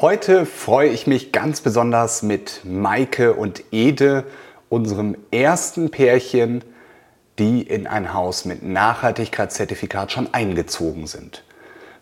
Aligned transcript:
Heute 0.00 0.46
freue 0.46 0.90
ich 0.90 1.08
mich 1.08 1.32
ganz 1.32 1.60
besonders 1.60 2.22
mit 2.22 2.60
Maike 2.62 3.34
und 3.34 3.64
Ede, 3.72 4.22
unserem 4.68 5.16
ersten 5.32 5.90
Pärchen, 5.90 6.62
die 7.40 7.62
in 7.62 7.88
ein 7.88 8.14
Haus 8.14 8.44
mit 8.44 8.62
Nachhaltigkeitszertifikat 8.62 10.12
schon 10.12 10.32
eingezogen 10.32 11.08
sind. 11.08 11.42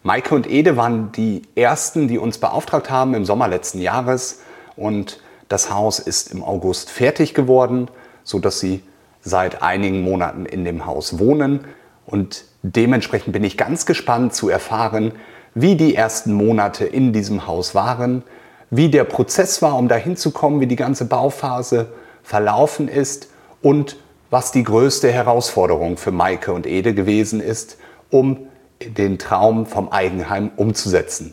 Maike 0.03 0.35
und 0.35 0.47
Ede 0.47 0.77
waren 0.77 1.11
die 1.13 1.41
ersten, 1.55 2.07
die 2.07 2.19
uns 2.19 2.37
beauftragt 2.37 2.91
haben 2.91 3.15
im 3.15 3.25
Sommer 3.25 3.49
letzten 3.49 3.81
Jahres 3.81 4.43
und 4.77 5.19
das 5.49 5.73
Haus 5.73 5.99
ist 5.99 6.31
im 6.31 6.45
August 6.45 6.91
fertig 6.91 7.33
geworden, 7.33 7.89
so 8.25 8.41
dass 8.41 8.61
sie 8.61 8.83
seit 9.23 9.63
einigen 9.63 10.03
Monaten 10.03 10.45
in 10.45 10.67
dem 10.67 10.85
Haus 10.85 11.19
wohnen 11.19 11.65
und 12.05 12.45
dementsprechend 12.63 13.33
bin 13.33 13.43
ich 13.43 13.57
ganz 13.57 13.87
gespannt 13.87 14.35
zu 14.35 14.51
erfahren, 14.51 15.13
wie 15.57 15.75
die 15.75 15.95
ersten 15.95 16.35
Monate 16.35 16.85
in 16.85 17.15
diesem 17.15 17.47
Haus 17.47 17.75
waren, 17.75 18.23
wie 18.71 18.91
der 18.91 19.05
Prozess 19.05 19.63
war, 19.63 19.77
um 19.79 19.89
dahin 19.89 20.17
zu 20.17 20.31
kommen, 20.31 20.61
wie 20.61 20.67
die 20.67 20.77
ganze 20.77 21.07
Bauphase 21.07 21.89
verlaufen 22.23 22.89
ist 22.89 23.31
und 23.63 23.97
was 24.29 24.53
die 24.53 24.63
größte 24.63 25.11
Herausforderung 25.11 25.97
für 25.97 26.13
Maike 26.13 26.53
und 26.53 26.67
Ede 26.67 26.93
gewesen 26.93 27.41
ist, 27.41 27.79
um 28.11 28.49
den 28.85 29.19
Traum 29.19 29.65
vom 29.65 29.89
Eigenheim 29.89 30.51
umzusetzen. 30.57 31.33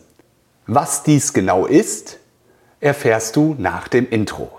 Was 0.67 1.03
dies 1.03 1.33
genau 1.33 1.65
ist, 1.65 2.19
erfährst 2.79 3.35
du 3.35 3.55
nach 3.57 3.89
dem 3.89 4.07
Intro. 4.09 4.49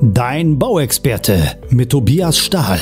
Dein 0.00 0.58
Bauexperte 0.58 1.56
mit 1.70 1.90
Tobias 1.90 2.38
Stahl. 2.38 2.80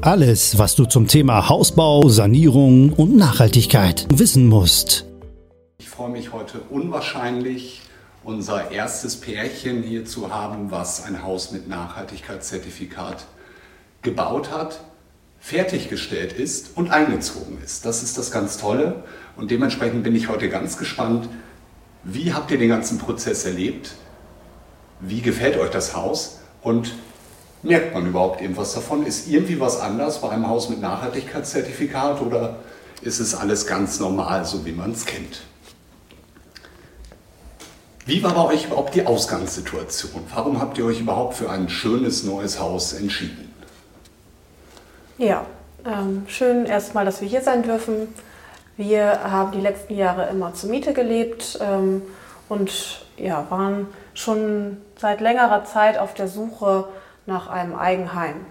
Alles, 0.00 0.56
was 0.58 0.76
du 0.76 0.84
zum 0.84 1.08
Thema 1.08 1.48
Hausbau, 1.48 2.08
Sanierung 2.08 2.92
und 2.92 3.16
Nachhaltigkeit 3.16 4.06
wissen 4.14 4.46
musst. 4.46 5.06
Ich 5.78 5.88
freue 5.88 6.10
mich 6.10 6.32
heute 6.32 6.60
unwahrscheinlich, 6.70 7.82
unser 8.22 8.70
erstes 8.70 9.16
Pärchen 9.16 9.82
hier 9.82 10.04
zu 10.04 10.32
haben, 10.32 10.70
was 10.70 11.04
ein 11.04 11.24
Haus 11.24 11.50
mit 11.50 11.68
Nachhaltigkeitszertifikat 11.68 13.26
gebaut 14.02 14.52
hat, 14.52 14.78
fertiggestellt 15.40 16.32
ist 16.32 16.76
und 16.76 16.92
eingezogen 16.92 17.58
ist. 17.64 17.84
Das 17.84 18.04
ist 18.04 18.16
das 18.18 18.30
ganz 18.30 18.56
Tolle 18.56 19.02
und 19.36 19.50
dementsprechend 19.50 20.04
bin 20.04 20.14
ich 20.14 20.28
heute 20.28 20.48
ganz 20.48 20.78
gespannt, 20.78 21.28
wie 22.04 22.32
habt 22.32 22.52
ihr 22.52 22.58
den 22.58 22.68
ganzen 22.68 22.98
Prozess 22.98 23.44
erlebt? 23.44 23.94
Wie 25.00 25.22
gefällt 25.22 25.58
euch 25.58 25.70
das 25.70 25.96
Haus? 25.96 26.38
Und 26.62 26.92
Merkt 27.62 27.92
man 27.92 28.06
überhaupt 28.06 28.40
irgendwas 28.40 28.74
davon? 28.74 29.04
Ist 29.04 29.28
irgendwie 29.28 29.58
was 29.58 29.80
anders 29.80 30.20
bei 30.20 30.30
einem 30.30 30.48
Haus 30.48 30.68
mit 30.68 30.80
Nachhaltigkeitszertifikat 30.80 32.20
oder 32.20 32.56
ist 33.02 33.18
es 33.18 33.34
alles 33.34 33.66
ganz 33.66 33.98
normal, 33.98 34.44
so 34.44 34.64
wie 34.64 34.72
man 34.72 34.92
es 34.92 35.04
kennt? 35.06 35.42
Wie 38.06 38.22
war 38.22 38.32
bei 38.32 38.54
euch 38.54 38.64
überhaupt 38.64 38.94
die 38.94 39.04
Ausgangssituation? 39.04 40.22
Warum 40.34 40.60
habt 40.60 40.78
ihr 40.78 40.86
euch 40.86 41.00
überhaupt 41.00 41.34
für 41.34 41.50
ein 41.50 41.68
schönes 41.68 42.24
neues 42.24 42.58
Haus 42.58 42.94
entschieden? 42.94 43.52
Ja, 45.18 45.44
ähm, 45.84 46.24
schön 46.28 46.64
erstmal, 46.64 47.04
dass 47.04 47.20
wir 47.20 47.28
hier 47.28 47.42
sein 47.42 47.62
dürfen. 47.62 48.08
Wir 48.76 49.24
haben 49.24 49.52
die 49.52 49.60
letzten 49.60 49.94
Jahre 49.94 50.28
immer 50.30 50.54
zur 50.54 50.70
Miete 50.70 50.92
gelebt 50.92 51.58
ähm, 51.60 52.02
und 52.48 53.04
ja, 53.16 53.44
waren 53.50 53.88
schon 54.14 54.78
seit 54.96 55.20
längerer 55.20 55.64
Zeit 55.64 55.98
auf 55.98 56.14
der 56.14 56.28
Suche 56.28 56.86
nach 57.28 57.48
einem 57.48 57.76
Eigenheim. 57.76 58.46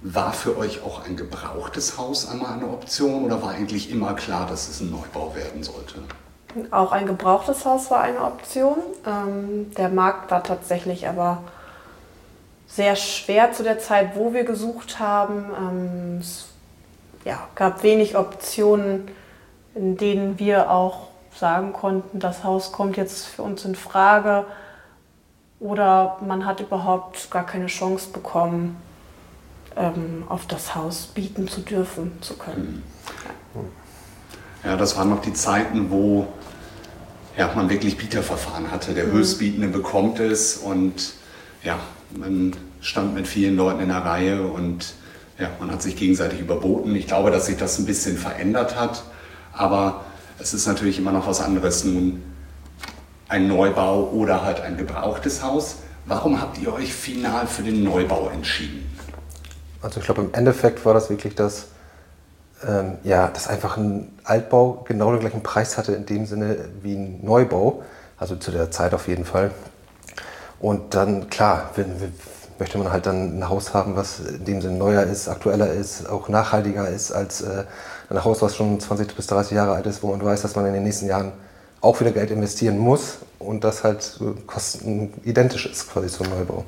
War 0.00 0.32
für 0.32 0.56
euch 0.56 0.82
auch 0.82 1.04
ein 1.04 1.16
gebrauchtes 1.16 1.98
Haus 1.98 2.30
einmal 2.30 2.52
eine 2.54 2.68
Option 2.68 3.24
oder 3.24 3.42
war 3.42 3.50
eigentlich 3.50 3.90
immer 3.90 4.14
klar, 4.14 4.46
dass 4.46 4.68
es 4.68 4.80
ein 4.80 4.90
Neubau 4.90 5.34
werden 5.34 5.62
sollte? 5.62 5.96
Auch 6.70 6.92
ein 6.92 7.06
gebrauchtes 7.06 7.64
Haus 7.64 7.90
war 7.90 8.00
eine 8.00 8.20
Option. 8.20 8.76
Ähm, 9.04 9.74
der 9.74 9.88
Markt 9.88 10.30
war 10.30 10.44
tatsächlich 10.44 11.08
aber 11.08 11.42
sehr 12.68 12.94
schwer 12.96 13.52
zu 13.52 13.64
der 13.64 13.80
Zeit, 13.80 14.14
wo 14.14 14.32
wir 14.32 14.44
gesucht 14.44 15.00
haben. 15.00 15.46
Ähm, 15.58 16.18
es 16.20 16.46
ja, 17.24 17.48
gab 17.56 17.82
wenig 17.82 18.16
Optionen, 18.16 19.08
in 19.74 19.96
denen 19.96 20.38
wir 20.38 20.70
auch 20.70 21.08
sagen 21.34 21.72
konnten, 21.72 22.20
das 22.20 22.44
Haus 22.44 22.70
kommt 22.70 22.96
jetzt 22.96 23.26
für 23.26 23.42
uns 23.42 23.64
in 23.64 23.74
Frage 23.74 24.44
oder 25.64 26.18
man 26.20 26.44
hat 26.44 26.60
überhaupt 26.60 27.30
gar 27.30 27.46
keine 27.46 27.68
Chance 27.68 28.10
bekommen, 28.12 28.76
ähm, 29.76 30.24
auf 30.28 30.46
das 30.46 30.74
Haus 30.74 31.06
bieten 31.06 31.48
zu 31.48 31.62
dürfen, 31.62 32.12
zu 32.20 32.34
können. 32.34 32.82
Ja, 34.62 34.72
ja 34.72 34.76
das 34.76 34.98
waren 34.98 35.08
noch 35.08 35.22
die 35.22 35.32
Zeiten, 35.32 35.90
wo 35.90 36.26
ja, 37.38 37.50
man 37.56 37.70
wirklich 37.70 37.96
Bieterverfahren 37.96 38.70
hatte. 38.70 38.92
Der 38.92 39.06
mhm. 39.06 39.12
Höchstbietende 39.12 39.68
bekommt 39.68 40.20
es 40.20 40.58
und 40.58 41.14
ja, 41.62 41.78
man 42.14 42.54
stand 42.82 43.14
mit 43.14 43.26
vielen 43.26 43.56
Leuten 43.56 43.80
in 43.80 43.88
der 43.88 44.04
Reihe 44.04 44.42
und 44.42 44.92
ja, 45.38 45.48
man 45.60 45.70
hat 45.70 45.80
sich 45.80 45.96
gegenseitig 45.96 46.40
überboten. 46.40 46.94
Ich 46.94 47.06
glaube, 47.06 47.30
dass 47.30 47.46
sich 47.46 47.56
das 47.56 47.78
ein 47.78 47.86
bisschen 47.86 48.18
verändert 48.18 48.78
hat, 48.78 49.02
aber 49.54 50.04
es 50.38 50.52
ist 50.52 50.66
natürlich 50.66 50.98
immer 50.98 51.12
noch 51.12 51.26
was 51.26 51.40
anderes 51.40 51.84
nun 51.84 52.33
ein 53.34 53.48
Neubau 53.48 54.10
oder 54.10 54.44
halt 54.44 54.60
ein 54.60 54.76
gebrauchtes 54.76 55.42
Haus. 55.42 55.78
Warum 56.06 56.40
habt 56.40 56.56
ihr 56.58 56.72
euch 56.72 56.94
final 56.94 57.48
für 57.48 57.64
den 57.64 57.82
Neubau 57.82 58.28
entschieden? 58.28 58.88
Also 59.82 59.98
ich 59.98 60.06
glaube, 60.06 60.22
im 60.22 60.32
Endeffekt 60.32 60.84
war 60.86 60.94
das 60.94 61.10
wirklich 61.10 61.34
das, 61.34 61.66
ähm, 62.66 62.98
ja, 63.02 63.26
dass 63.26 63.48
einfach 63.48 63.76
ein 63.76 64.16
Altbau 64.22 64.84
genau 64.86 65.10
den 65.10 65.18
gleichen 65.18 65.42
Preis 65.42 65.76
hatte 65.76 65.92
in 65.94 66.06
dem 66.06 66.26
Sinne 66.26 66.68
wie 66.82 66.94
ein 66.94 67.24
Neubau, 67.24 67.82
also 68.18 68.36
zu 68.36 68.52
der 68.52 68.70
Zeit 68.70 68.94
auf 68.94 69.08
jeden 69.08 69.24
Fall. 69.24 69.50
Und 70.60 70.94
dann, 70.94 71.28
klar, 71.28 71.70
wenn, 71.74 71.88
möchte 72.60 72.78
man 72.78 72.92
halt 72.92 73.06
dann 73.06 73.40
ein 73.40 73.48
Haus 73.48 73.74
haben, 73.74 73.96
was 73.96 74.20
in 74.20 74.44
dem 74.44 74.62
Sinne 74.62 74.78
neuer 74.78 75.02
ist, 75.02 75.28
aktueller 75.28 75.72
ist, 75.72 76.08
auch 76.08 76.28
nachhaltiger 76.28 76.88
ist 76.88 77.10
als 77.10 77.40
äh, 77.40 77.64
ein 78.10 78.24
Haus, 78.24 78.42
was 78.42 78.54
schon 78.54 78.78
20 78.78 79.16
bis 79.16 79.26
30 79.26 79.56
Jahre 79.56 79.72
alt 79.72 79.86
ist, 79.86 80.04
wo 80.04 80.12
man 80.12 80.24
weiß, 80.24 80.42
dass 80.42 80.54
man 80.54 80.66
in 80.66 80.74
den 80.74 80.84
nächsten 80.84 81.06
Jahren 81.06 81.32
auch 81.84 82.00
wieder 82.00 82.10
Geld 82.10 82.30
investieren 82.30 82.78
muss 82.78 83.18
und 83.38 83.64
das 83.64 83.84
halt 83.84 84.18
kosten 84.46 85.12
identisch 85.24 85.66
ist 85.66 85.90
quasi 85.90 86.08
zum 86.08 86.28
Neubau. 86.28 86.64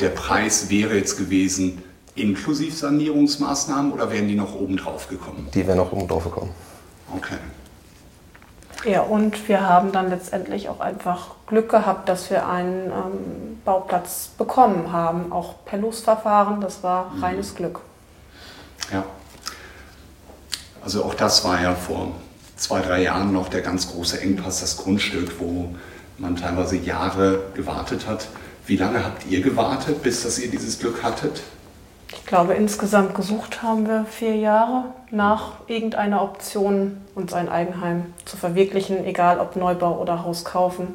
Der 0.00 0.08
Preis 0.10 0.70
wäre 0.70 0.96
jetzt 0.96 1.16
gewesen 1.16 1.82
inklusive 2.14 2.74
Sanierungsmaßnahmen 2.74 3.92
oder 3.92 4.10
wären 4.10 4.28
die 4.28 4.34
noch 4.34 4.54
oben 4.54 4.76
drauf 4.76 5.08
gekommen? 5.08 5.48
Die 5.54 5.66
wären 5.66 5.78
noch 5.78 5.92
oben 5.92 6.08
drauf 6.08 6.24
gekommen. 6.24 6.52
Okay. 7.14 7.36
Ja, 8.84 9.02
und 9.02 9.48
wir 9.48 9.68
haben 9.68 9.90
dann 9.90 10.08
letztendlich 10.08 10.68
auch 10.68 10.80
einfach 10.80 11.34
Glück 11.46 11.68
gehabt, 11.68 12.08
dass 12.08 12.30
wir 12.30 12.46
einen 12.46 12.86
ähm, 12.86 13.60
Bauplatz 13.64 14.30
bekommen 14.38 14.92
haben, 14.92 15.32
auch 15.32 15.64
per 15.64 15.78
Losverfahren. 15.78 16.60
Das 16.60 16.82
war 16.82 17.10
mhm. 17.10 17.24
reines 17.24 17.54
Glück. 17.54 17.80
Ja. 18.92 19.04
Also 20.82 21.04
auch 21.04 21.14
das 21.14 21.44
war 21.44 21.60
ja 21.60 21.74
vor 21.74 22.12
zwei, 22.58 22.82
drei 22.82 23.02
Jahren 23.02 23.32
noch 23.32 23.48
der 23.48 23.62
ganz 23.62 23.90
große 23.90 24.20
Engpass, 24.20 24.60
das 24.60 24.76
Grundstück, 24.76 25.40
wo 25.40 25.74
man 26.18 26.36
teilweise 26.36 26.76
Jahre 26.76 27.40
gewartet 27.54 28.06
hat. 28.06 28.28
Wie 28.66 28.76
lange 28.76 29.04
habt 29.04 29.26
ihr 29.26 29.40
gewartet, 29.40 30.02
bis 30.02 30.22
dass 30.24 30.38
ihr 30.38 30.50
dieses 30.50 30.78
Glück 30.78 31.02
hattet? 31.02 31.42
Ich 32.12 32.26
glaube, 32.26 32.54
insgesamt 32.54 33.14
gesucht 33.14 33.62
haben 33.62 33.86
wir 33.86 34.04
vier 34.04 34.36
Jahre 34.36 34.84
nach 35.10 35.52
irgendeiner 35.66 36.22
Option, 36.22 36.98
uns 37.14 37.32
ein 37.32 37.48
Eigenheim 37.48 38.06
zu 38.24 38.36
verwirklichen, 38.36 39.04
egal 39.04 39.40
ob 39.40 39.56
Neubau 39.56 39.98
oder 40.00 40.24
Haus 40.24 40.44
kaufen. 40.44 40.88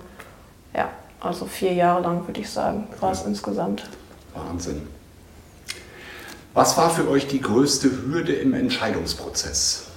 Ja, 0.75 0.89
also 1.19 1.45
vier 1.45 1.73
Jahre 1.73 2.01
lang 2.01 2.27
würde 2.27 2.41
ich 2.41 2.49
sagen, 2.49 2.87
war 2.99 3.11
es 3.11 3.23
insgesamt. 3.23 3.89
Wahnsinn. 4.33 4.81
Was 6.53 6.77
war 6.77 6.89
für 6.89 7.07
euch 7.09 7.27
die 7.27 7.41
größte 7.41 7.89
Hürde 7.89 8.33
im 8.33 8.53
Entscheidungsprozess? 8.53 9.87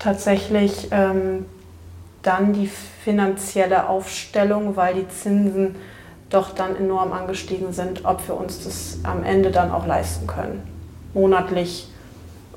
Tatsächlich 0.00 0.88
ähm, 0.90 1.46
dann 2.22 2.52
die 2.52 2.68
finanzielle 3.04 3.88
Aufstellung, 3.88 4.74
weil 4.74 4.94
die 4.94 5.08
Zinsen 5.08 5.76
doch 6.28 6.52
dann 6.54 6.74
enorm 6.76 7.12
angestiegen 7.12 7.72
sind, 7.72 8.04
ob 8.04 8.26
wir 8.26 8.36
uns 8.36 8.64
das 8.64 8.98
am 9.04 9.22
Ende 9.24 9.50
dann 9.50 9.70
auch 9.70 9.86
leisten 9.86 10.26
können, 10.26 10.62
monatlich 11.14 11.88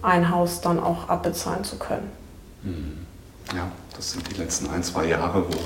ein 0.01 0.29
Haus 0.29 0.61
dann 0.61 0.79
auch 0.79 1.09
abbezahlen 1.09 1.63
zu 1.63 1.77
können. 1.77 2.09
Mhm. 2.63 2.97
Ja, 3.55 3.71
das 3.95 4.11
sind 4.11 4.29
die 4.31 4.39
letzten 4.39 4.69
ein, 4.69 4.83
zwei 4.83 5.05
Jahre, 5.05 5.45
wo 5.47 5.57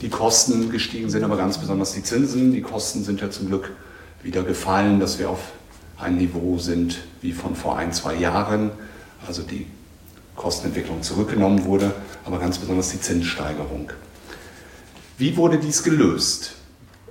die 0.00 0.08
Kosten 0.08 0.70
gestiegen 0.70 1.10
sind, 1.10 1.24
aber 1.24 1.36
ganz 1.36 1.58
besonders 1.58 1.92
die 1.92 2.02
Zinsen. 2.02 2.52
Die 2.52 2.60
Kosten 2.60 3.02
sind 3.02 3.20
ja 3.20 3.30
zum 3.30 3.48
Glück 3.48 3.72
wieder 4.22 4.42
gefallen, 4.42 5.00
dass 5.00 5.18
wir 5.18 5.30
auf 5.30 5.52
ein 5.98 6.16
Niveau 6.16 6.58
sind 6.58 6.98
wie 7.22 7.32
von 7.32 7.54
vor 7.54 7.76
ein, 7.76 7.92
zwei 7.92 8.14
Jahren. 8.14 8.70
Also 9.26 9.42
die 9.42 9.66
Kostenentwicklung 10.36 11.02
zurückgenommen 11.02 11.64
wurde, 11.64 11.92
aber 12.24 12.38
ganz 12.38 12.58
besonders 12.58 12.90
die 12.90 13.00
Zinssteigerung. 13.00 13.90
Wie 15.18 15.36
wurde 15.36 15.58
dies 15.58 15.82
gelöst? 15.82 16.56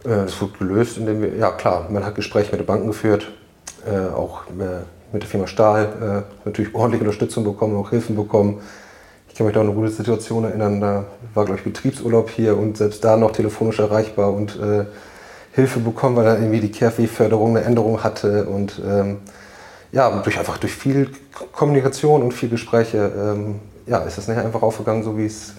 Äh, 0.06 0.25
es 0.25 0.39
wurde 0.39 0.54
gelöst, 0.60 0.98
indem 0.98 1.22
wir, 1.22 1.36
ja 1.36 1.51
klar, 1.51 1.88
man 1.89 2.06
hat 2.06 2.16
Gespräche 2.16 2.51
mit 2.51 2.60
den 2.60 2.66
Banken 2.66 2.88
geführt, 2.88 3.31
äh, 3.86 4.13
auch 4.13 4.44
mit 4.50 5.22
der 5.22 5.30
Firma 5.30 5.48
Stahl, 5.48 6.25
äh, 6.27 6.48
natürlich 6.48 6.74
ordentliche 6.75 7.04
Unterstützung 7.04 7.44
bekommen, 7.44 7.75
auch 7.77 7.89
Hilfen 7.89 8.16
bekommen. 8.16 8.62
Ich 9.28 9.36
kann 9.36 9.48
mich 9.48 9.54
da 9.54 9.62
an 9.62 9.68
eine 9.68 9.75
gute 9.75 9.92
Situation 9.92 10.44
erinnern, 10.45 10.80
da 10.80 11.06
war, 11.33 11.45
glaube 11.45 11.60
ich, 11.60 11.66
Betriebsurlaub 11.66 12.30
hier 12.30 12.57
und 12.57 12.78
selbst 12.78 13.04
da 13.04 13.18
noch 13.18 13.31
telefonisch 13.31 13.80
erreichbar 13.80 14.33
und 14.33 14.57
äh, 14.60 14.86
Hilfe 15.51 15.80
bekommen, 15.80 16.16
weil 16.16 16.25
er 16.25 16.38
irgendwie 16.39 16.60
die 16.60 16.71
KfW-Förderung 16.71 17.57
eine 17.57 17.66
Änderung 17.66 18.04
hatte 18.04 18.45
und 18.45 18.81
ähm, 18.86 19.18
ja, 19.95 20.09
durch 20.09 20.38
einfach 20.38 20.57
durch 20.57 20.74
viel 20.74 21.09
Kommunikation 21.53 22.21
und 22.21 22.33
viel 22.33 22.50
Gespräche, 22.50 23.12
ähm, 23.18 23.62
ja, 23.88 24.00
ist 24.00 24.18
das 24.18 24.27
nachher 24.27 24.44
einfach 24.44 24.62
aufgegangen, 24.62 25.03
so 25.03 25.18
wie 25.18 25.25
es 25.25 25.53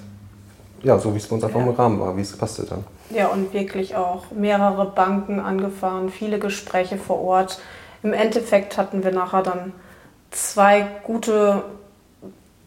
ja, 0.83 0.99
so 0.99 1.15
wie 1.15 1.19
es 1.19 1.27
bei 1.27 1.37
uns 1.37 1.43
einfach 1.43 1.59
ja. 1.59 1.67
im 1.67 1.73
Rahmen 1.73 1.99
war, 1.99 2.17
wie 2.17 2.21
es 2.21 2.33
gepasst 2.33 2.59
hat. 2.59 2.69
Ja, 3.09 3.29
und 3.29 3.55
wirklich 3.55 3.97
auch 3.97 4.31
mehrere 4.31 4.85
Banken 4.85 5.41
angefahren, 5.41 6.11
viele 6.11 6.39
Gespräche 6.39 6.99
vor 6.99 7.19
Ort. 7.23 7.61
Im 8.03 8.13
Endeffekt 8.13 8.77
hatten 8.77 9.03
wir 9.03 9.11
nachher 9.11 9.43
dann 9.43 9.73
zwei 10.31 10.87
gute 11.03 11.65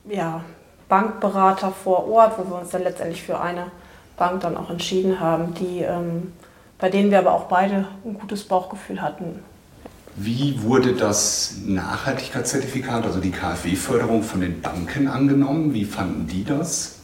ja, 0.06 0.44
Bankberater 0.90 1.72
vor 1.72 2.10
Ort, 2.10 2.40
wo 2.40 2.50
wir 2.50 2.62
uns 2.62 2.72
dann 2.72 2.82
letztendlich 2.82 3.22
für 3.22 3.40
eine 3.40 3.68
Bank 4.18 4.42
dann 4.42 4.58
auch 4.58 4.72
entschieden 4.72 5.20
haben, 5.20 5.54
die, 5.54 5.82
ähm, 5.82 6.34
bei 6.80 6.90
denen 6.90 7.12
wir 7.12 7.20
aber 7.20 7.34
auch 7.34 7.46
beide 7.46 7.88
ein 8.04 8.18
gutes 8.20 8.44
Bauchgefühl 8.44 9.04
hatten. 9.04 9.44
Wie 10.22 10.62
wurde 10.64 10.96
das 10.96 11.56
Nachhaltigkeitszertifikat, 11.66 13.06
also 13.06 13.22
die 13.22 13.32
KfW-Förderung 13.32 14.22
von 14.22 14.42
den 14.42 14.60
Banken 14.60 15.08
angenommen? 15.08 15.74
Wie 15.74 15.86
fanden 15.86 16.28
die 16.28 16.44
das? 16.44 16.98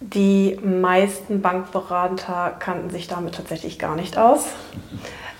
Die 0.00 0.58
meisten 0.64 1.42
Bankberater 1.42 2.56
kannten 2.58 2.88
sich 2.88 3.06
damit 3.06 3.34
tatsächlich 3.34 3.78
gar 3.78 3.96
nicht 3.96 4.16
aus. 4.16 4.46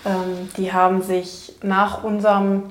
Ähm, 0.07 0.51
die 0.55 0.71
haben 0.71 1.01
sich 1.01 1.55
nach 1.63 2.03
unserem 2.03 2.65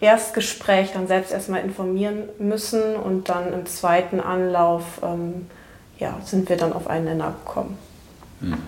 Erstgespräch 0.00 0.90
dann 0.92 1.06
selbst 1.06 1.30
erstmal 1.30 1.60
informieren 1.60 2.24
müssen 2.40 2.96
und 2.96 3.28
dann 3.28 3.52
im 3.52 3.64
zweiten 3.66 4.18
Anlauf 4.18 4.82
ähm, 5.04 5.46
ja, 6.00 6.18
sind 6.24 6.48
wir 6.48 6.56
dann 6.56 6.72
auf 6.72 6.88
einen 6.88 7.04
Nenner 7.04 7.32
gekommen. 7.44 7.78
Hm. 8.40 8.58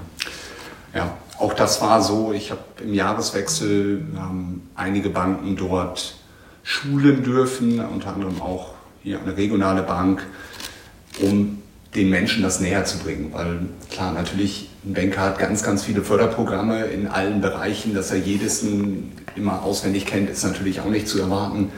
Ja, 0.94 1.16
auch 1.38 1.54
das 1.54 1.80
war 1.80 2.02
so. 2.02 2.32
Ich 2.32 2.50
habe 2.50 2.60
im 2.82 2.94
Jahreswechsel 2.94 4.04
ähm, 4.16 4.62
einige 4.74 5.10
Banken 5.10 5.56
dort 5.56 6.16
schulen 6.62 7.22
dürfen, 7.22 7.80
unter 7.80 8.14
anderem 8.14 8.40
auch 8.40 8.74
hier 9.02 9.20
eine 9.20 9.36
regionale 9.36 9.82
Bank, 9.82 10.26
um 11.20 11.62
den 11.94 12.10
Menschen 12.10 12.42
das 12.42 12.60
näher 12.60 12.84
zu 12.84 12.98
bringen. 12.98 13.32
Weil 13.32 13.60
klar, 13.90 14.12
natürlich, 14.12 14.70
ein 14.84 14.94
Banker 14.94 15.20
hat 15.22 15.38
ganz, 15.38 15.62
ganz 15.62 15.84
viele 15.84 16.02
Förderprogramme 16.02 16.84
in 16.86 17.06
allen 17.06 17.40
Bereichen, 17.40 17.94
dass 17.94 18.10
er 18.10 18.18
jedes 18.18 18.64
immer 19.34 19.62
auswendig 19.62 20.06
kennt, 20.06 20.28
ist 20.28 20.44
natürlich 20.44 20.80
auch 20.80 20.90
nicht 20.90 21.08
zu 21.08 21.20
erwarten. 21.20 21.70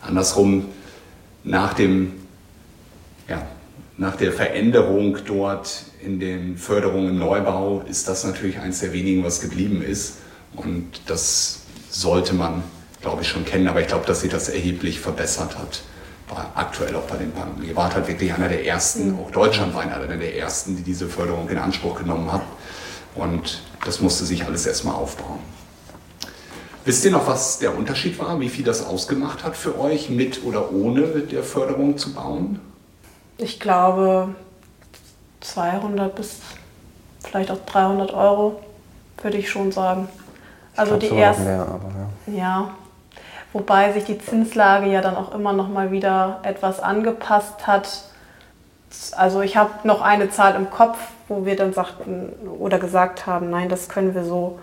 Andersrum, 0.00 0.66
nach, 1.44 1.74
dem, 1.74 2.12
ja, 3.28 3.42
nach 4.02 4.16
der 4.16 4.32
Veränderung 4.32 5.18
dort 5.24 5.84
in 6.04 6.20
den 6.20 6.58
Förderungen 6.58 7.10
im 7.10 7.18
Neubau 7.18 7.82
ist 7.88 8.08
das 8.08 8.24
natürlich 8.24 8.58
eines 8.58 8.80
der 8.80 8.92
wenigen, 8.92 9.24
was 9.24 9.40
geblieben 9.40 9.82
ist. 9.82 10.18
Und 10.54 11.00
das 11.06 11.60
sollte 11.88 12.34
man, 12.34 12.62
glaube 13.00 13.22
ich, 13.22 13.28
schon 13.28 13.44
kennen. 13.44 13.68
Aber 13.68 13.80
ich 13.80 13.86
glaube, 13.86 14.04
dass 14.06 14.20
sich 14.20 14.30
das 14.30 14.48
erheblich 14.48 15.00
verbessert 15.00 15.56
hat 15.56 15.82
aktuell 16.54 16.94
auch 16.96 17.02
bei 17.02 17.16
den 17.16 17.32
Banken. 17.32 17.62
Ihr 17.62 17.76
wart 17.76 17.94
halt 17.94 18.08
wirklich 18.08 18.32
einer 18.32 18.48
der 18.48 18.66
ersten, 18.66 19.12
mhm. 19.12 19.18
auch 19.18 19.30
Deutschland 19.30 19.74
war 19.74 19.82
einer 19.82 20.16
der 20.16 20.36
ersten, 20.36 20.76
die 20.76 20.82
diese 20.82 21.08
Förderung 21.08 21.48
in 21.48 21.58
Anspruch 21.58 21.98
genommen 21.98 22.32
hat. 22.32 22.42
Und 23.14 23.62
das 23.84 24.00
musste 24.00 24.24
sich 24.24 24.44
alles 24.44 24.66
erstmal 24.66 24.94
aufbauen. 24.94 25.40
Wisst 26.84 27.04
ihr 27.04 27.10
noch, 27.10 27.26
was 27.26 27.58
der 27.58 27.76
Unterschied 27.76 28.18
war, 28.18 28.40
wie 28.40 28.48
viel 28.48 28.64
das 28.64 28.84
ausgemacht 28.84 29.44
hat 29.44 29.56
für 29.56 29.78
euch, 29.78 30.10
mit 30.10 30.42
oder 30.44 30.72
ohne 30.72 31.02
der 31.02 31.42
Förderung 31.42 31.96
zu 31.96 32.12
bauen? 32.12 32.58
Ich 33.42 33.58
glaube 33.58 34.36
200 35.40 36.14
bis 36.14 36.40
vielleicht 37.24 37.50
auch 37.50 37.58
300 37.66 38.14
Euro, 38.14 38.60
würde 39.20 39.36
ich 39.36 39.50
schon 39.50 39.72
sagen. 39.72 40.08
Also 40.76 40.96
die 40.96 41.10
ersten. 41.10 41.44
Mehr, 41.44 41.62
aber 41.62 41.90
ja. 42.28 42.38
ja, 42.38 42.70
wobei 43.52 43.92
sich 43.92 44.04
die 44.04 44.18
Zinslage 44.18 44.86
ja 44.86 45.00
dann 45.00 45.16
auch 45.16 45.34
immer 45.34 45.52
noch 45.52 45.68
mal 45.68 45.90
wieder 45.90 46.38
etwas 46.44 46.78
angepasst 46.78 47.66
hat. 47.66 48.04
Also 49.16 49.40
ich 49.40 49.56
habe 49.56 49.70
noch 49.88 50.02
eine 50.02 50.30
Zahl 50.30 50.54
im 50.54 50.70
Kopf, 50.70 50.98
wo 51.26 51.44
wir 51.44 51.56
dann 51.56 51.72
sagten 51.72 52.32
oder 52.60 52.78
gesagt 52.78 53.26
haben, 53.26 53.50
nein, 53.50 53.68
das 53.68 53.88
können 53.88 54.14
wir 54.14 54.24
so 54.24 54.60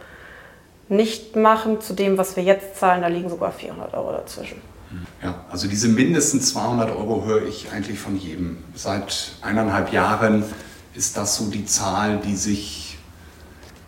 nicht 0.88 1.36
machen 1.36 1.82
zu 1.82 1.94
dem, 1.94 2.18
was 2.18 2.38
wir 2.38 2.44
jetzt 2.44 2.78
zahlen. 2.78 3.02
Da 3.02 3.08
liegen 3.08 3.30
sogar 3.30 3.52
400 3.52 3.94
Euro 3.94 4.14
dazwischen. 4.14 4.62
Ja, 5.22 5.46
also 5.50 5.68
diese 5.68 5.88
mindestens 5.88 6.50
200 6.54 6.90
Euro 6.96 7.26
höre 7.26 7.48
ich 7.48 7.72
eigentlich 7.72 8.00
von 8.00 8.18
jedem. 8.18 8.58
Seit 8.74 9.34
eineinhalb 9.42 9.94
Jahren 9.94 10.44
ist 10.96 11.16
das 11.18 11.36
so 11.36 11.50
die 11.50 11.66
Zahl, 11.66 12.20
die 12.26 12.36
sich 12.36 12.98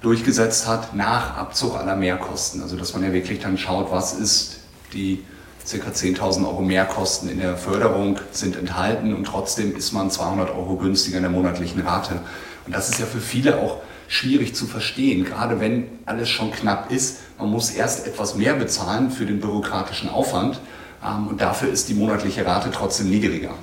durchgesetzt 0.02 0.68
hat 0.68 0.96
nach 0.96 1.38
Abzug 1.38 1.76
aller 1.76 1.96
Mehrkosten. 1.96 2.62
Also 2.62 2.76
dass 2.76 2.94
man 2.94 3.04
ja 3.04 3.14
wirklich 3.14 3.40
dann 3.40 3.58
schaut, 3.58 3.92
was 3.92 4.14
ist 4.14 4.60
die 4.94 5.24
ca. 5.70 5.90
10.000 5.90 6.46
Euro 6.46 6.62
Mehrkosten 6.62 7.30
in 7.30 7.40
der 7.40 7.56
Förderung 7.56 8.20
sind 8.32 8.56
enthalten 8.56 9.14
und 9.14 9.26
trotzdem 9.26 9.76
ist 9.76 9.94
man 9.94 10.10
200 10.10 10.50
Euro 10.50 10.76
günstiger 10.76 11.18
in 11.18 11.24
der 11.24 11.32
monatlichen 11.32 11.82
Rate. 11.82 12.20
Und 12.66 12.76
das 12.76 12.90
ist 12.90 13.00
ja 13.00 13.06
für 13.06 13.20
viele 13.20 13.60
auch 13.60 13.78
schwierig 14.08 14.56
zu 14.56 14.66
verstehen, 14.66 15.24
gerade 15.24 15.60
wenn 15.60 15.88
alles 16.06 16.30
schon 16.30 16.52
knapp 16.52 16.92
ist. 16.92 17.20
Man 17.40 17.50
muss 17.50 17.72
erst 17.72 18.06
etwas 18.08 18.36
mehr 18.36 18.56
bezahlen 18.56 19.10
für 19.10 19.26
den 19.26 19.40
bürokratischen 19.40 20.10
Aufwand 20.10 20.60
und 21.02 21.42
dafür 21.42 21.70
ist 21.70 21.90
die 21.90 21.94
monatliche 21.94 22.46
Rate 22.46 22.70
trotzdem 22.72 23.10
niedriger. 23.10 23.54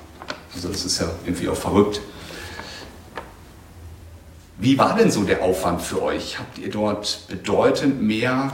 Also 0.55 0.69
das 0.69 0.85
ist 0.85 1.01
ja 1.01 1.09
irgendwie 1.25 1.49
auch 1.49 1.57
verrückt. 1.57 2.01
Wie 4.59 4.77
war 4.77 4.97
denn 4.97 5.11
so 5.11 5.23
der 5.23 5.43
Aufwand 5.43 5.81
für 5.81 6.03
euch? 6.03 6.39
Habt 6.39 6.59
ihr 6.59 6.71
dort 6.71 7.27
bedeutend 7.29 8.03
mehr 8.03 8.51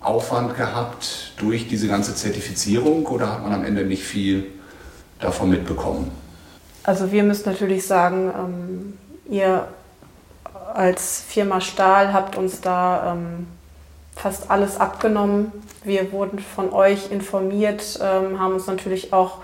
Aufwand 0.00 0.56
gehabt 0.56 1.32
durch 1.36 1.68
diese 1.68 1.86
ganze 1.86 2.14
Zertifizierung 2.14 3.06
oder 3.06 3.32
hat 3.32 3.42
man 3.42 3.52
am 3.52 3.64
Ende 3.64 3.84
nicht 3.84 4.02
viel 4.02 4.46
davon 5.20 5.50
mitbekommen? 5.50 6.10
Also 6.82 7.12
wir 7.12 7.22
müssen 7.22 7.48
natürlich 7.48 7.86
sagen, 7.86 8.32
ähm, 8.36 8.98
ihr 9.30 9.68
als 10.74 11.22
Firma 11.28 11.60
Stahl 11.60 12.12
habt 12.12 12.36
uns 12.36 12.60
da 12.60 13.12
ähm, 13.12 13.46
fast 14.18 14.50
alles 14.50 14.78
abgenommen. 14.78 15.52
Wir 15.84 16.12
wurden 16.12 16.38
von 16.38 16.72
euch 16.72 17.10
informiert, 17.10 17.98
ähm, 18.02 18.38
haben 18.38 18.54
uns 18.54 18.66
natürlich 18.66 19.12
auch 19.12 19.38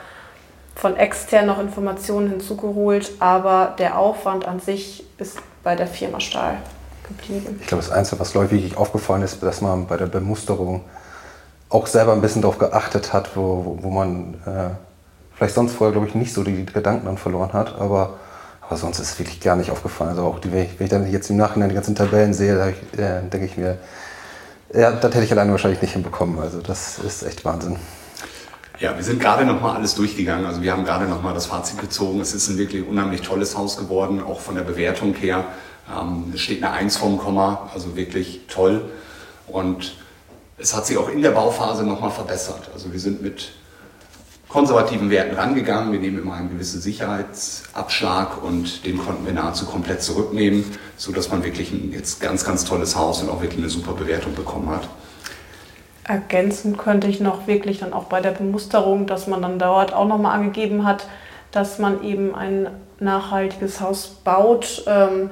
von 0.75 0.97
extern 0.97 1.47
noch 1.47 1.61
Informationen 1.61 2.29
hinzugeholt, 2.29 3.13
aber 3.21 3.75
der 3.79 3.99
Aufwand 3.99 4.47
an 4.47 4.59
sich 4.59 5.05
ist 5.19 5.39
bei 5.63 5.77
der 5.77 5.87
Firma 5.87 6.19
Stahl 6.19 6.59
geblieben. 7.07 7.59
Ich 7.61 7.69
glaube, 7.69 7.83
das 7.83 7.93
Einzige, 7.93 8.21
was 8.21 8.35
Leute 8.35 8.51
wirklich 8.51 8.77
aufgefallen 8.77 9.23
ist, 9.23 9.43
dass 9.43 9.61
man 9.61 9.87
bei 9.87 9.97
der 9.97 10.07
Bemusterung 10.07 10.83
auch 11.69 11.87
selber 11.87 12.13
ein 12.13 12.21
bisschen 12.21 12.43
darauf 12.43 12.59
geachtet 12.59 13.13
hat, 13.13 13.37
wo, 13.37 13.79
wo, 13.81 13.91
man 13.91 14.35
äh, 14.47 14.71
vielleicht 15.37 15.55
sonst 15.55 15.75
vorher, 15.75 15.93
glaube 15.93 16.09
ich, 16.09 16.15
nicht 16.15 16.33
so 16.33 16.43
die 16.43 16.67
Gedanken 16.67 17.07
dann 17.07 17.19
verloren 17.19 17.53
hat, 17.53 17.79
aber, 17.81 18.15
aber 18.61 18.77
sonst 18.77 18.99
ist 18.99 19.13
es 19.13 19.19
wirklich 19.19 19.41
gar 19.41 19.57
nicht 19.57 19.71
aufgefallen. 19.71 20.11
Also 20.11 20.25
auch 20.25 20.39
die, 20.41 20.53
wenn, 20.53 20.65
ich, 20.65 20.79
wenn 20.79 20.87
ich 20.87 20.91
dann 20.91 21.11
jetzt 21.11 21.31
im 21.31 21.37
Nachhinein 21.37 21.69
die 21.69 21.75
ganzen 21.75 21.95
Tabellen 21.95 22.35
sehe, 22.35 22.57
da 22.57 22.69
äh, 23.03 23.23
denke 23.23 23.47
ich 23.47 23.57
mir, 23.57 23.79
ja, 24.75 24.93
das 24.93 25.15
hätte 25.15 25.25
ich 25.25 25.33
alleine 25.33 25.53
wahrscheinlich 25.53 25.83
nicht 25.83 25.93
hinbekommen. 25.93 26.39
Also 26.39 26.61
das 26.61 26.99
ist 26.99 27.23
echt 27.23 27.45
Wahnsinn. 27.45 27.79
Ja, 28.81 28.97
wir 28.97 29.05
sind 29.05 29.21
gerade 29.21 29.45
noch 29.45 29.61
mal 29.61 29.77
alles 29.77 29.95
durchgegangen. 29.95 30.47
Also 30.47 30.61
wir 30.61 30.73
haben 30.73 30.85
gerade 30.85 31.07
noch 31.07 31.23
mal 31.23 31.33
das 31.33 31.47
Fazit 31.47 31.81
gezogen. 31.81 32.21
Es 32.21 32.35
ist 32.35 32.49
ein 32.49 32.59
wirklich 32.59 32.87
unheimlich 32.87 33.23
tolles 33.23 33.57
Haus 33.57 33.77
geworden, 33.77 34.23
auch 34.23 34.41
von 34.41 34.57
der 34.57 34.63
Bewertung 34.63 35.15
her. 35.15 35.45
Ähm, 35.89 36.33
es 36.35 36.41
steht 36.41 36.63
eine 36.63 36.73
Eins 36.73 36.97
vorm 36.97 37.19
Komma, 37.19 37.71
also 37.73 37.97
wirklich 37.97 38.43
toll. 38.49 38.91
Und 39.47 39.95
es 40.59 40.75
hat 40.75 40.87
sich 40.87 40.99
auch 40.99 41.09
in 41.09 41.23
der 41.23 41.31
Bauphase 41.31 41.85
nochmal 41.85 42.11
verbessert. 42.11 42.71
Also 42.73 42.93
wir 42.93 42.99
sind 42.99 43.23
mit 43.23 43.53
konservativen 44.55 45.11
Werten 45.11 45.35
rangegangen. 45.35 45.91
Wir 45.91 45.99
nehmen 45.99 46.23
immer 46.23 46.35
einen 46.35 46.49
gewissen 46.49 46.81
Sicherheitsabschlag 46.81 48.41
und 48.41 48.87
den 48.87 48.99
konnten 48.99 49.27
wir 49.27 49.33
nahezu 49.33 49.67
komplett 49.67 50.01
zurücknehmen, 50.01 50.65
sodass 50.97 51.29
man 51.29 51.43
wirklich 51.43 51.73
ein 51.73 51.91
jetzt 51.93 52.21
ganz, 52.21 52.45
ganz 52.45 52.65
tolles 52.65 52.95
Haus 52.95 53.21
und 53.21 53.31
auch 53.31 53.43
wirklich 53.43 53.59
eine 53.59 53.69
super 53.69 53.95
Bewertung 53.95 54.33
bekommen 54.37 54.71
hat. 54.71 54.89
Ergänzen 56.05 56.77
könnte 56.77 57.09
ich 57.09 57.19
noch 57.19 57.49
wirklich 57.49 57.81
dann 57.81 57.93
auch 57.93 58.05
bei 58.05 58.21
der 58.21 58.31
Bemusterung, 58.31 59.09
dass 59.09 59.27
man 59.27 59.43
dann 59.43 59.59
dort 59.59 59.93
auch 59.93 60.07
nochmal 60.07 60.39
angegeben 60.39 60.87
hat, 60.87 61.09
dass 61.51 61.81
man 61.81 62.05
eben 62.05 62.37
ein 62.37 62.69
nachhaltiges 63.01 63.81
Haus 63.81 64.07
baut. 64.23 64.85
Ähm, 64.87 65.31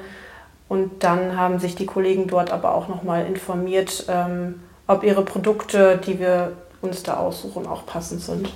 und 0.69 1.05
dann 1.05 1.37
haben 1.37 1.61
sich 1.61 1.77
die 1.77 1.87
Kollegen 1.87 2.27
dort 2.27 2.51
aber 2.51 2.75
auch 2.75 2.89
nochmal 2.89 3.25
informiert, 3.27 4.05
ähm, 4.09 4.63
ob 4.89 5.05
ihre 5.05 5.23
Produkte, 5.25 6.01
die 6.05 6.19
wir 6.19 6.55
uns 6.81 7.05
da 7.05 7.19
aussuchen, 7.19 7.69
auch 7.69 7.87
passend 7.87 8.21
sind. 8.21 8.49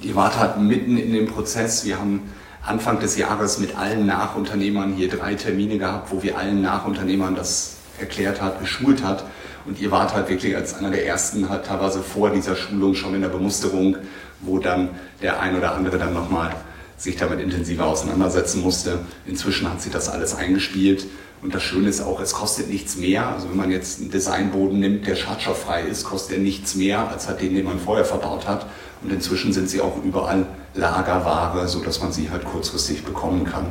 Ihr 0.00 0.14
wart 0.14 0.38
halt 0.38 0.58
mitten 0.58 0.96
in 0.96 1.12
dem 1.12 1.26
Prozess. 1.26 1.84
Wir 1.84 1.98
haben 1.98 2.22
Anfang 2.62 3.00
des 3.00 3.16
Jahres 3.16 3.58
mit 3.58 3.76
allen 3.76 4.06
Nachunternehmern 4.06 4.94
hier 4.94 5.08
drei 5.08 5.34
Termine 5.34 5.78
gehabt, 5.78 6.10
wo 6.10 6.22
wir 6.22 6.38
allen 6.38 6.62
Nachunternehmern 6.62 7.34
das 7.34 7.76
erklärt 7.98 8.40
hat, 8.40 8.60
geschult 8.60 9.02
hat. 9.02 9.24
Und 9.66 9.80
ihr 9.80 9.90
wart 9.90 10.14
halt 10.14 10.28
wirklich 10.28 10.56
als 10.56 10.74
einer 10.74 10.90
der 10.90 11.06
ersten 11.06 11.48
halt 11.48 11.66
teilweise 11.66 12.02
vor 12.02 12.30
dieser 12.30 12.56
Schulung 12.56 12.94
schon 12.94 13.14
in 13.14 13.22
der 13.22 13.28
Bemusterung, 13.28 13.96
wo 14.40 14.58
dann 14.58 14.90
der 15.22 15.40
ein 15.40 15.56
oder 15.56 15.74
andere 15.74 15.98
dann 15.98 16.12
nochmal 16.12 16.54
sich 16.96 17.16
damit 17.16 17.40
intensiver 17.40 17.86
auseinandersetzen 17.86 18.62
musste. 18.62 19.00
Inzwischen 19.26 19.70
hat 19.70 19.80
sich 19.80 19.92
das 19.92 20.08
alles 20.08 20.34
eingespielt. 20.34 21.06
Und 21.42 21.54
das 21.54 21.62
Schöne 21.62 21.88
ist 21.88 22.00
auch, 22.00 22.20
es 22.20 22.32
kostet 22.32 22.70
nichts 22.70 22.96
mehr. 22.96 23.28
Also 23.28 23.50
wenn 23.50 23.56
man 23.56 23.70
jetzt 23.70 24.00
einen 24.00 24.10
Designboden 24.10 24.80
nimmt, 24.80 25.06
der 25.06 25.14
schadstofffrei 25.14 25.82
ist, 25.82 26.04
kostet 26.04 26.38
er 26.38 26.42
nichts 26.42 26.74
mehr 26.74 27.08
als 27.08 27.28
halt 27.28 27.42
den, 27.42 27.54
den 27.54 27.66
man 27.66 27.78
vorher 27.78 28.04
verbaut 28.04 28.48
hat. 28.48 28.66
Und 29.02 29.12
inzwischen 29.12 29.52
sind 29.52 29.68
sie 29.68 29.80
auch 29.80 30.02
überall 30.02 30.46
Lagerware, 30.74 31.68
sodass 31.68 32.00
man 32.00 32.12
sie 32.12 32.30
halt 32.30 32.44
kurzfristig 32.44 33.04
bekommen 33.04 33.44
kann. 33.44 33.66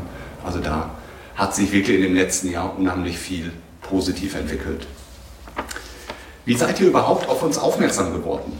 Also 0.46 0.60
da 0.60 0.92
hat 1.36 1.56
sich 1.56 1.72
wirklich 1.72 1.98
in 1.98 2.04
dem 2.04 2.16
letzten 2.16 2.52
Jahr 2.52 2.78
unheimlich 2.78 3.18
viel 3.18 3.52
positiv 3.82 4.36
entwickelt. 4.36 4.86
Wie 6.46 6.56
seid 6.56 6.80
ihr 6.82 6.88
überhaupt 6.88 7.28
auf 7.30 7.42
uns 7.42 7.58
aufmerksam 7.58 8.14
geworden? 8.14 8.60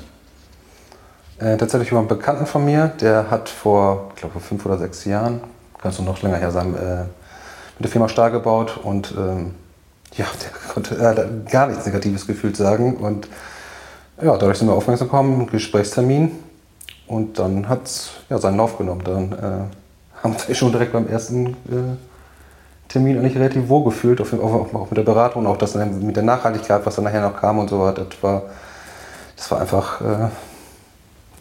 Äh, 1.40 1.58
tatsächlich 1.58 1.90
über 1.92 2.00
einen 2.00 2.08
Bekannten 2.08 2.46
von 2.46 2.64
mir, 2.64 2.88
der 2.88 3.30
hat 3.30 3.50
vor, 3.50 4.12
ich 4.14 4.22
glaube, 4.22 4.34
vor 4.34 4.42
fünf 4.42 4.66
oder 4.66 4.78
sechs 4.78 5.04
Jahren, 5.06 5.42
kannst 5.82 6.00
du 6.00 6.04
noch 6.04 6.22
länger 6.22 6.38
her 6.38 6.52
sein, 6.52 6.76
äh, 6.76 7.06
mit 7.78 7.86
der 7.86 7.92
Firma 7.92 8.10
Stahl 8.10 8.32
gebaut 8.32 8.80
und 8.84 9.14
ähm, 9.18 9.56
ja, 10.16 10.26
der 10.42 10.74
konnte 10.74 10.96
äh, 10.96 11.50
gar 11.52 11.68
nichts 11.68 11.86
Negatives 11.86 12.28
gefühlt 12.28 12.56
sagen. 12.56 12.98
Und 12.98 13.28
ja, 14.22 14.38
dadurch 14.38 14.60
sind 14.60 14.68
wir 14.68 14.76
aufmerksam 14.76 15.08
gekommen, 15.08 15.48
Gesprächstermin 15.48 16.32
und 17.08 17.40
dann 17.40 17.68
hat 17.68 17.86
es 17.86 18.12
ja, 18.30 18.38
seinen 18.38 18.58
Lauf 18.58 18.78
genommen. 18.78 19.04
Dann 19.04 19.32
äh, 19.32 20.24
haben 20.24 20.36
wir 20.48 20.56
schon 20.56 20.72
direkt 20.72 20.94
beim 20.94 21.08
ersten 21.08 21.48
äh, 21.48 21.98
Termin 22.88 23.18
eigentlich 23.18 23.36
relativ 23.36 23.70
wohl 23.70 23.84
gefühlt, 23.86 24.22
auch, 24.22 24.32
auch, 24.34 24.74
auch, 24.74 24.90
mit 24.90 24.98
der 24.98 25.04
Beratung, 25.04 25.48
auch 25.48 25.58
das 25.58 25.74
mit 25.76 26.16
der 26.16 26.24
Nachhaltigkeit, 26.24 26.86
was 26.86 26.96
dann 26.96 27.06
nachher 27.06 27.22
noch 27.22 27.40
kam 27.40 27.58
und 27.58 27.70
so 27.70 27.80
weiter. 27.80 28.06
Das 28.06 28.22
war, 28.22 28.44
das 29.36 29.50
war 29.50 29.62
einfach 29.62 30.02
äh, 30.02 30.30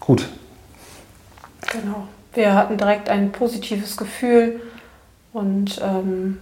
gut. 0.00 0.28
Genau. 1.70 2.08
Wir 2.32 2.54
hatten 2.54 2.78
direkt 2.78 3.10
ein 3.10 3.30
positives 3.32 3.98
Gefühl 3.98 4.60
und 5.32 5.80
ähm, 5.82 6.38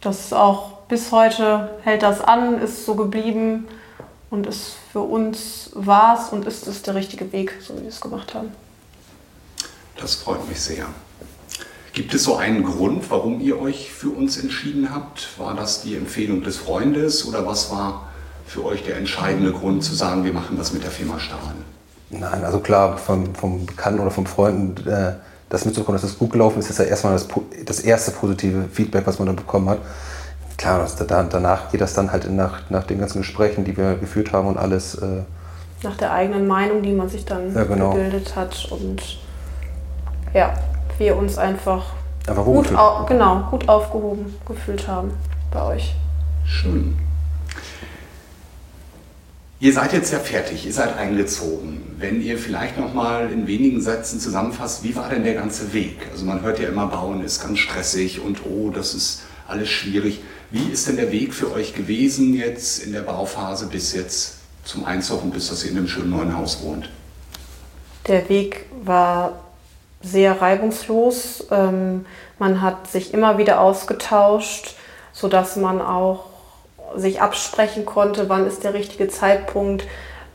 das 0.00 0.32
auch 0.32 0.78
bis 0.88 1.12
heute 1.12 1.70
hält 1.82 2.02
das 2.02 2.20
an, 2.20 2.60
ist 2.60 2.84
so 2.84 2.94
geblieben 2.94 3.66
und 4.30 4.46
ist 4.46 4.76
für 4.92 5.00
uns 5.00 5.70
war 5.74 6.18
es 6.18 6.30
und 6.30 6.46
ist 6.46 6.66
es 6.66 6.82
der 6.82 6.94
richtige 6.94 7.32
Weg, 7.32 7.54
so 7.60 7.76
wie 7.76 7.82
wir 7.82 7.88
es 7.88 8.00
gemacht 8.00 8.34
haben. 8.34 8.52
Das 9.96 10.14
freut 10.16 10.48
mich 10.48 10.60
sehr. 10.60 10.86
Gibt 11.92 12.14
es 12.14 12.24
so 12.24 12.36
einen 12.36 12.64
Grund, 12.64 13.10
warum 13.10 13.40
ihr 13.40 13.60
euch 13.60 13.92
für 13.92 14.08
uns 14.08 14.38
entschieden 14.38 14.92
habt? 14.92 15.38
War 15.38 15.54
das 15.54 15.82
die 15.82 15.94
Empfehlung 15.94 16.42
des 16.42 16.56
Freundes 16.56 17.26
oder 17.26 17.46
was 17.46 17.70
war 17.70 18.08
für 18.46 18.64
euch 18.64 18.82
der 18.84 18.96
entscheidende 18.96 19.52
Grund 19.52 19.84
zu 19.84 19.94
sagen, 19.94 20.24
wir 20.24 20.32
machen 20.32 20.56
das 20.56 20.72
mit 20.72 20.82
der 20.82 20.90
Firma 20.90 21.18
Stahl? 21.18 21.54
Nein, 22.10 22.44
also 22.44 22.60
klar, 22.60 22.98
vom, 22.98 23.34
vom 23.34 23.66
Bekannten 23.66 24.00
oder 24.00 24.10
vom 24.10 24.26
Freunden 24.26 24.88
äh, 24.88 25.14
das 25.52 25.66
mitzubekommen, 25.66 26.00
dass 26.00 26.10
es 26.10 26.18
gut 26.18 26.32
gelaufen 26.32 26.60
ist, 26.60 26.70
ist 26.70 26.78
ja 26.78 26.86
erstmal 26.86 27.12
das, 27.12 27.28
das 27.66 27.80
erste 27.80 28.10
positive 28.10 28.64
Feedback, 28.72 29.06
was 29.06 29.18
man 29.18 29.26
dann 29.26 29.36
bekommen 29.36 29.68
hat. 29.68 29.78
Klar, 30.56 30.78
das, 30.78 30.96
danach 30.96 31.70
geht 31.70 31.82
das 31.82 31.92
dann 31.92 32.10
halt 32.10 32.30
nach, 32.30 32.70
nach 32.70 32.84
den 32.84 32.98
ganzen 32.98 33.18
Gesprächen, 33.18 33.64
die 33.64 33.76
wir 33.76 33.96
geführt 33.96 34.32
haben 34.32 34.48
und 34.48 34.56
alles. 34.56 34.94
Äh, 34.94 35.24
nach 35.82 35.96
der 35.98 36.12
eigenen 36.12 36.46
Meinung, 36.46 36.82
die 36.82 36.92
man 36.92 37.10
sich 37.10 37.26
dann 37.26 37.54
ja, 37.54 37.64
genau. 37.64 37.90
gebildet 37.90 38.34
hat 38.34 38.66
und 38.70 39.18
ja, 40.32 40.54
wir 40.96 41.16
uns 41.16 41.36
einfach, 41.36 41.84
einfach 42.26 42.44
gut, 42.44 42.74
au 42.74 43.04
genau, 43.04 43.46
gut 43.50 43.68
aufgehoben 43.68 44.34
gefühlt 44.46 44.88
haben 44.88 45.10
bei 45.50 45.62
euch. 45.64 45.94
Schön. 46.46 46.96
Ihr 49.62 49.72
seid 49.72 49.92
jetzt 49.92 50.12
ja 50.12 50.18
fertig, 50.18 50.66
ihr 50.66 50.72
seid 50.72 50.98
eingezogen. 50.98 51.94
Wenn 51.96 52.20
ihr 52.20 52.36
vielleicht 52.36 52.78
noch 52.78 52.94
mal 52.94 53.30
in 53.30 53.46
wenigen 53.46 53.80
Sätzen 53.80 54.18
zusammenfasst, 54.18 54.82
wie 54.82 54.96
war 54.96 55.08
denn 55.08 55.22
der 55.22 55.34
ganze 55.34 55.72
Weg? 55.72 56.08
Also 56.10 56.24
man 56.24 56.42
hört 56.42 56.58
ja 56.58 56.68
immer, 56.68 56.88
Bauen 56.88 57.22
ist 57.22 57.40
ganz 57.40 57.60
stressig 57.60 58.20
und 58.20 58.44
oh, 58.44 58.70
das 58.70 58.92
ist 58.92 59.22
alles 59.46 59.68
schwierig. 59.68 60.20
Wie 60.50 60.64
ist 60.72 60.88
denn 60.88 60.96
der 60.96 61.12
Weg 61.12 61.32
für 61.32 61.52
euch 61.52 61.74
gewesen 61.74 62.34
jetzt 62.34 62.84
in 62.84 62.92
der 62.92 63.02
Bauphase 63.02 63.66
bis 63.66 63.94
jetzt 63.94 64.38
zum 64.64 64.84
Einzug 64.84 65.22
und 65.22 65.32
bis 65.32 65.48
dass 65.48 65.62
ihr 65.62 65.70
in 65.70 65.76
einem 65.76 65.86
schönen 65.86 66.10
neuen 66.10 66.36
Haus 66.36 66.60
wohnt? 66.64 66.90
Der 68.08 68.28
Weg 68.28 68.66
war 68.82 69.44
sehr 70.02 70.42
reibungslos. 70.42 71.46
Ähm, 71.52 72.04
man 72.40 72.62
hat 72.62 72.90
sich 72.90 73.14
immer 73.14 73.38
wieder 73.38 73.60
ausgetauscht, 73.60 74.74
sodass 75.12 75.54
man 75.54 75.80
auch 75.80 76.31
sich 76.96 77.20
absprechen 77.20 77.86
konnte, 77.86 78.28
wann 78.28 78.46
ist 78.46 78.64
der 78.64 78.74
richtige 78.74 79.08
Zeitpunkt, 79.08 79.84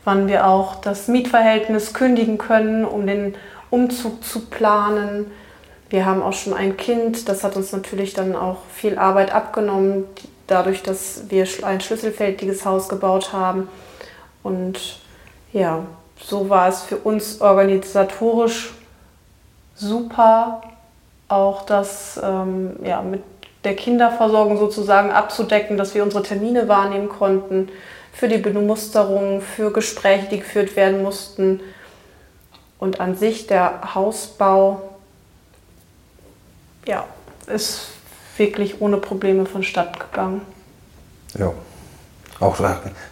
wann 0.04 0.28
wir 0.28 0.48
auch 0.48 0.76
das 0.76 1.08
Mietverhältnis 1.08 1.94
kündigen 1.94 2.38
können, 2.38 2.86
um 2.86 3.06
den 3.06 3.36
Umzug 3.70 4.24
zu 4.24 4.46
planen. 4.46 5.32
Wir 5.90 6.06
haben 6.06 6.22
auch 6.22 6.34
schon 6.34 6.54
ein 6.54 6.78
Kind, 6.78 7.28
das 7.30 7.44
hat 7.44 7.56
uns 7.56 7.72
natürlich 7.72 8.14
dann 8.14 8.36
auch 8.36 8.58
viel 8.74 8.98
Arbeit 8.98 9.34
abgenommen, 9.34 10.06
dadurch, 10.48 10.84
dass 10.84 11.24
wir 11.30 11.48
ein 11.64 11.82
schlüsselfertiges 11.82 12.66
Haus 12.66 12.90
gebaut 12.90 13.34
haben. 13.34 13.70
Und 14.44 15.00
ja, 15.52 15.84
so 16.22 16.50
war 16.50 16.70
es 16.70 16.84
für 16.84 16.98
uns 16.98 17.42
organisatorisch 17.42 18.74
super, 19.76 20.62
auch 21.28 21.66
das 21.66 22.20
ähm, 22.24 22.78
ja, 22.84 23.02
mit 23.02 23.22
der 23.68 23.76
Kinderversorgung 23.76 24.58
sozusagen 24.58 25.12
abzudecken, 25.12 25.76
dass 25.76 25.94
wir 25.94 26.02
unsere 26.02 26.24
Termine 26.24 26.70
wahrnehmen 26.70 27.10
konnten 27.10 27.68
für 28.14 28.30
die 28.30 28.38
Bemusterung, 28.38 29.42
für 29.42 29.74
Gespräche, 29.74 30.30
die 30.30 30.40
geführt 30.40 30.78
werden 30.78 31.04
mussten. 31.04 31.60
Und 32.80 33.02
an 33.02 33.18
sich 33.18 33.46
der 33.46 33.94
Hausbau 33.94 34.82
ja, 36.88 37.04
ist 37.54 37.90
wirklich 38.38 38.80
ohne 38.80 38.98
Probleme 38.98 39.46
vonstatten 39.46 40.00
gegangen. 40.00 40.42
Ja. 41.38 41.52
Auch, 42.40 42.58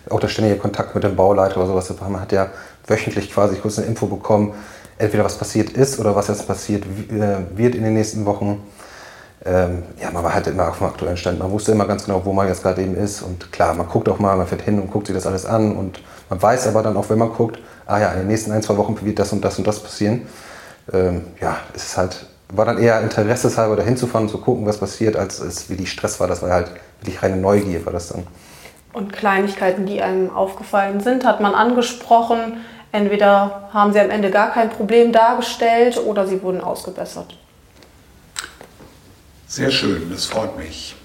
auch 0.09 0.19
der 0.21 0.27
ständige 0.29 0.57
Kontakt 0.57 0.95
mit 0.95 1.03
dem 1.03 1.17
Bauleiter 1.17 1.57
oder 1.57 1.67
sowas. 1.67 1.93
Man 1.99 2.21
hat 2.21 2.31
ja 2.31 2.49
wöchentlich 2.87 3.33
quasi 3.33 3.57
kurz 3.57 3.77
eine 3.77 3.87
Info 3.87 4.05
bekommen, 4.05 4.53
entweder 4.99 5.25
was 5.25 5.37
passiert 5.37 5.71
ist 5.71 5.99
oder 5.99 6.15
was 6.15 6.29
jetzt 6.29 6.47
passiert 6.47 6.85
äh, 6.85 7.57
wird 7.57 7.75
in 7.75 7.83
den 7.83 7.95
nächsten 7.95 8.25
Wochen. 8.25 8.63
Ähm, 9.45 9.83
ja, 10.01 10.09
man 10.11 10.23
war 10.23 10.33
halt 10.33 10.47
immer 10.47 10.69
auf 10.69 10.79
dem 10.79 10.87
aktuellen 10.87 11.17
Stand. 11.17 11.39
Man 11.39 11.51
wusste 11.51 11.71
immer 11.71 11.85
ganz 11.85 12.05
genau, 12.05 12.25
wo 12.25 12.33
man 12.33 12.47
jetzt 12.47 12.63
gerade 12.63 12.81
eben 12.81 12.95
ist. 12.95 13.21
Und 13.21 13.51
klar, 13.51 13.73
man 13.73 13.87
guckt 13.87 14.09
auch 14.09 14.19
mal, 14.19 14.35
man 14.35 14.47
fährt 14.47 14.63
hin 14.63 14.79
und 14.79 14.91
guckt 14.91 15.07
sich 15.07 15.15
das 15.15 15.27
alles 15.27 15.45
an. 15.45 15.75
Und 15.75 16.01
man 16.29 16.41
weiß 16.41 16.67
aber 16.67 16.81
dann 16.81 16.97
auch, 16.97 17.09
wenn 17.09 17.19
man 17.19 17.31
guckt, 17.31 17.59
ah 17.85 17.99
ja, 17.99 18.11
in 18.11 18.19
den 18.19 18.27
nächsten 18.27 18.51
ein, 18.51 18.63
zwei 18.63 18.77
Wochen 18.77 18.97
wird 19.05 19.19
das 19.19 19.31
und 19.31 19.45
das 19.45 19.57
und 19.57 19.67
das 19.67 19.79
passieren. 19.79 20.27
Ähm, 20.91 21.25
ja, 21.39 21.57
es 21.75 21.83
ist 21.83 21.97
halt, 21.97 22.25
war 22.49 22.65
dann 22.65 22.79
eher 22.79 23.01
interesseshalber 23.01 23.75
dahin 23.75 23.97
zu 23.97 24.07
fahren 24.07 24.23
und 24.23 24.29
zu 24.29 24.39
gucken, 24.39 24.65
was 24.65 24.79
passiert, 24.79 25.15
als 25.15 25.39
es 25.39 25.69
wirklich 25.69 25.91
Stress 25.91 26.19
war. 26.19 26.27
Das 26.27 26.41
war 26.41 26.49
halt 26.49 26.71
wirklich 26.99 27.21
reine 27.21 27.37
Neugier, 27.37 27.85
war 27.85 27.93
das 27.93 28.09
dann. 28.09 28.25
Und 28.93 29.13
Kleinigkeiten, 29.13 29.85
die 29.85 30.01
einem 30.01 30.33
aufgefallen 30.33 31.01
sind, 31.01 31.25
hat 31.25 31.41
man 31.41 31.53
angesprochen 31.53 32.57
Entweder 32.95 33.67
haben 33.73 33.91
sie 33.91 33.99
am 33.99 34.09
Ende 34.09 34.31
gar 34.31 34.51
kein 34.51 34.69
Problem 34.69 35.11
dargestellt 35.11 35.99
oder 36.05 36.25
sie 36.25 36.41
wurden 36.41 36.61
ausgebessert. 36.61 37.37
Sehr 39.47 39.71
schön, 39.71 40.09
das 40.11 40.25
freut 40.25 40.57
mich. 40.57 40.95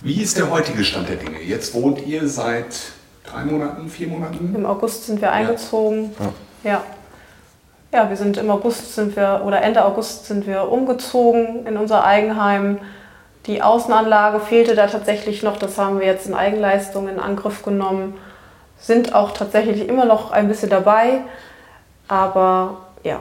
Wie 0.00 0.22
ist 0.22 0.38
der 0.38 0.50
heutige 0.50 0.84
Stand 0.84 1.08
der 1.08 1.16
Dinge? 1.16 1.40
Jetzt 1.40 1.74
wohnt 1.74 2.06
ihr 2.06 2.28
seit 2.28 2.76
drei 3.24 3.44
Monaten, 3.44 3.88
vier 3.88 4.08
Monaten? 4.08 4.54
Im 4.54 4.66
August 4.66 5.06
sind 5.06 5.20
wir 5.20 5.32
eingezogen. 5.32 6.14
Ja. 6.62 6.70
ja. 6.70 6.82
ja. 7.92 8.10
wir 8.10 8.16
sind 8.16 8.36
im 8.36 8.50
August 8.50 8.94
sind 8.94 9.16
wir 9.16 9.42
oder 9.44 9.62
Ende 9.62 9.84
August 9.84 10.26
sind 10.26 10.46
wir 10.46 10.70
umgezogen 10.70 11.66
in 11.66 11.76
unser 11.76 12.04
Eigenheim. 12.04 12.78
Die 13.46 13.62
Außenanlage 13.62 14.40
fehlte 14.40 14.74
da 14.74 14.86
tatsächlich 14.86 15.42
noch, 15.42 15.56
das 15.56 15.78
haben 15.78 15.98
wir 15.98 16.06
jetzt 16.06 16.26
in 16.26 16.34
Eigenleistung 16.34 17.08
in 17.08 17.18
Angriff 17.18 17.62
genommen 17.62 18.14
sind 18.80 19.14
auch 19.14 19.32
tatsächlich 19.32 19.88
immer 19.88 20.04
noch 20.04 20.30
ein 20.30 20.48
bisschen 20.48 20.70
dabei. 20.70 21.20
Aber 22.06 22.78
ja, 23.02 23.20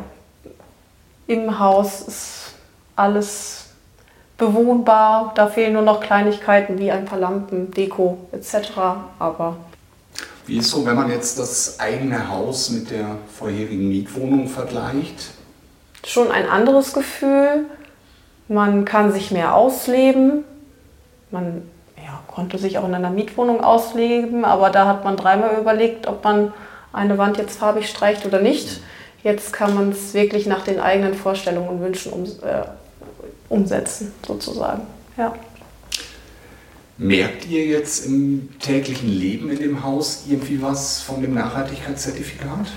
im 1.28 1.60
Haus 1.60 2.02
ist 2.02 2.54
alles 2.96 3.67
bewohnbar. 4.38 5.32
Da 5.36 5.48
fehlen 5.48 5.74
nur 5.74 5.82
noch 5.82 6.02
Kleinigkeiten 6.02 6.80
wie 6.80 6.92
ein 6.92 7.06
paar 7.06 7.20
Lampen, 7.20 7.72
Deko 7.72 8.18
etc. 8.32 8.72
Aber 9.20 9.58
wie 10.46 10.58
ist 10.58 10.70
so, 10.70 10.86
wenn 10.86 10.96
man 10.96 11.10
jetzt 11.10 11.38
das 11.40 11.80
eigene 11.80 12.30
Haus 12.30 12.70
mit 12.70 12.90
der 12.90 13.18
vorherigen 13.38 13.90
Mietwohnung 13.90 14.48
vergleicht? 14.48 15.32
Schon 16.06 16.32
ein 16.32 16.48
anderes 16.48 16.94
Gefühl. 16.94 17.66
Man 18.48 18.86
kann 18.86 19.12
sich 19.12 19.32
mehr 19.32 19.56
ausleben. 19.56 20.46
Man 21.32 21.64
konnte 22.38 22.60
sich 22.60 22.78
auch 22.78 22.88
in 22.88 22.94
einer 22.94 23.10
Mietwohnung 23.10 23.62
ausleben, 23.62 24.46
aber 24.46 24.70
da 24.70 24.86
hat 24.86 25.04
man 25.04 25.18
dreimal 25.18 25.58
überlegt, 25.60 26.06
ob 26.06 26.24
man 26.24 26.54
eine 26.94 27.18
Wand 27.18 27.38
jetzt 27.38 27.58
farbig 27.58 27.90
streicht 27.90 28.28
oder 28.28 28.40
nicht. 28.40 28.80
Jetzt 29.24 29.52
kann 29.52 29.74
man 29.74 29.90
es 29.90 30.14
wirklich 30.14 30.46
nach 30.46 30.64
den 30.64 30.80
eigenen 30.80 31.16
Vorstellungen 31.16 31.68
und 31.68 31.82
Wünschen 31.82 32.14
um, 32.14 32.26
äh, 32.26 32.64
umsetzen, 33.50 34.12
sozusagen. 34.26 34.84
Ja. 35.18 35.34
Merkt 36.98 37.48
ihr 37.48 37.66
jetzt 37.66 38.06
im 38.06 38.50
täglichen 38.60 39.10
Leben 39.10 39.50
in 39.52 39.60
dem 39.60 39.84
Haus 39.84 40.24
irgendwie 40.28 40.62
was 40.62 41.02
von 41.02 41.22
dem 41.22 41.36
Nachhaltigkeitszertifikat? 41.36 42.72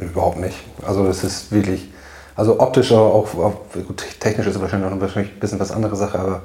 Überhaupt 0.00 0.38
nicht. 0.38 0.56
Also 0.86 1.06
es 1.06 1.24
ist 1.24 1.50
wirklich, 1.50 1.88
also 2.36 2.60
optisch, 2.60 2.92
aber 2.92 3.12
auch, 3.12 3.34
auch 3.34 3.54
gut, 3.86 4.04
technisch 4.20 4.46
ist 4.46 4.54
es 4.54 4.60
wahrscheinlich 4.60 4.88
noch 4.88 5.00
ein 5.00 5.30
bisschen 5.40 5.58
was 5.58 5.72
andere 5.72 5.96
Sache, 5.96 6.18
aber 6.18 6.42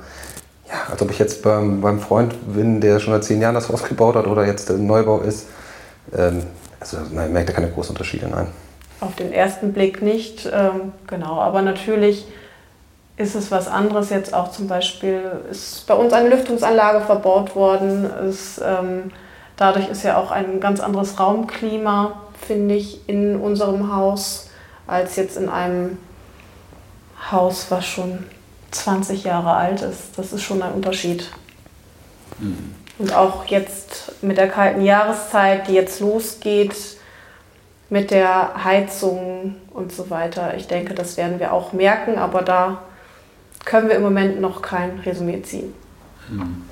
ja, 0.68 0.92
als 0.92 1.02
ob 1.02 1.12
ich 1.12 1.20
jetzt 1.20 1.44
beim, 1.44 1.80
beim 1.80 2.00
Freund 2.00 2.34
bin, 2.54 2.82
der 2.82 3.00
schon 3.00 3.14
seit 3.14 3.24
zehn 3.24 3.40
Jahren 3.40 3.56
das 3.56 3.70
Haus 3.70 3.84
gebaut 3.84 4.16
hat 4.16 4.28
oder 4.28 4.46
jetzt 4.46 4.70
der 4.70 4.78
Neubau 4.78 5.20
ist. 5.20 5.48
Ähm, 6.16 6.44
also 6.80 6.98
man 7.14 7.32
merkt 7.32 7.50
da 7.50 7.54
keine 7.54 7.70
großen 7.70 7.92
Unterschiede, 7.92 8.28
nein. 8.28 8.48
Auf 9.00 9.16
den 9.16 9.32
ersten 9.32 9.74
Blick 9.74 10.02
nicht, 10.02 10.50
ähm, 10.52 10.92
genau, 11.06 11.40
aber 11.40 11.62
natürlich 11.62 12.26
ist 13.18 13.34
es 13.34 13.50
was 13.50 13.68
anderes 13.68 14.12
jetzt 14.12 14.34
auch 14.34 14.52
zum 14.52 14.68
Beispiel, 14.68 15.24
ist 15.50 15.88
bei 15.88 15.96
uns 15.96 16.14
eine 16.14 16.30
Lüftungsanlage 16.30 17.02
verbaut 17.02 17.56
worden. 17.56 18.06
Ist, 18.30 18.62
ähm, 18.64 19.12
dadurch 19.56 19.90
ist 19.90 20.04
ja 20.04 20.18
auch 20.18 20.30
ein 20.30 20.60
ganz 20.60 20.80
anderes 20.80 21.20
Raumklima, 21.20 22.22
finde 22.46 22.76
ich, 22.76 23.10
in 23.10 23.36
unserem 23.36 23.94
Haus, 23.94 24.50
als 24.86 25.16
jetzt 25.16 25.36
in 25.36 25.50
einem 25.50 25.98
Haus, 27.32 27.66
was 27.70 27.86
schon 27.86 28.26
20 28.70 29.24
Jahre 29.24 29.54
alt 29.54 29.82
ist. 29.82 30.18
Das 30.18 30.32
ist 30.32 30.44
schon 30.44 30.62
ein 30.62 30.74
Unterschied. 30.74 31.32
Mhm. 32.40 32.76
Und 33.00 33.16
auch 33.16 33.46
jetzt 33.46 34.12
mit 34.22 34.38
der 34.38 34.48
kalten 34.48 34.82
Jahreszeit, 34.82 35.68
die 35.68 35.74
jetzt 35.74 36.00
losgeht, 36.00 36.76
mit 37.90 38.12
der 38.12 38.64
Heizung 38.64 39.56
und 39.74 39.92
so 39.92 40.10
weiter. 40.10 40.56
Ich 40.56 40.68
denke, 40.68 40.94
das 40.94 41.18
werden 41.18 41.40
wir 41.40 41.54
auch 41.54 41.74
merken, 41.74 42.18
aber 42.18 42.42
da 42.42 42.80
können 43.68 43.90
wir 43.90 43.98
im 43.98 44.02
Moment 44.02 44.40
noch 44.40 44.62
kein 44.62 45.00
Resümee 45.00 45.42
ziehen. 45.44 45.74
Hm. 46.30 46.64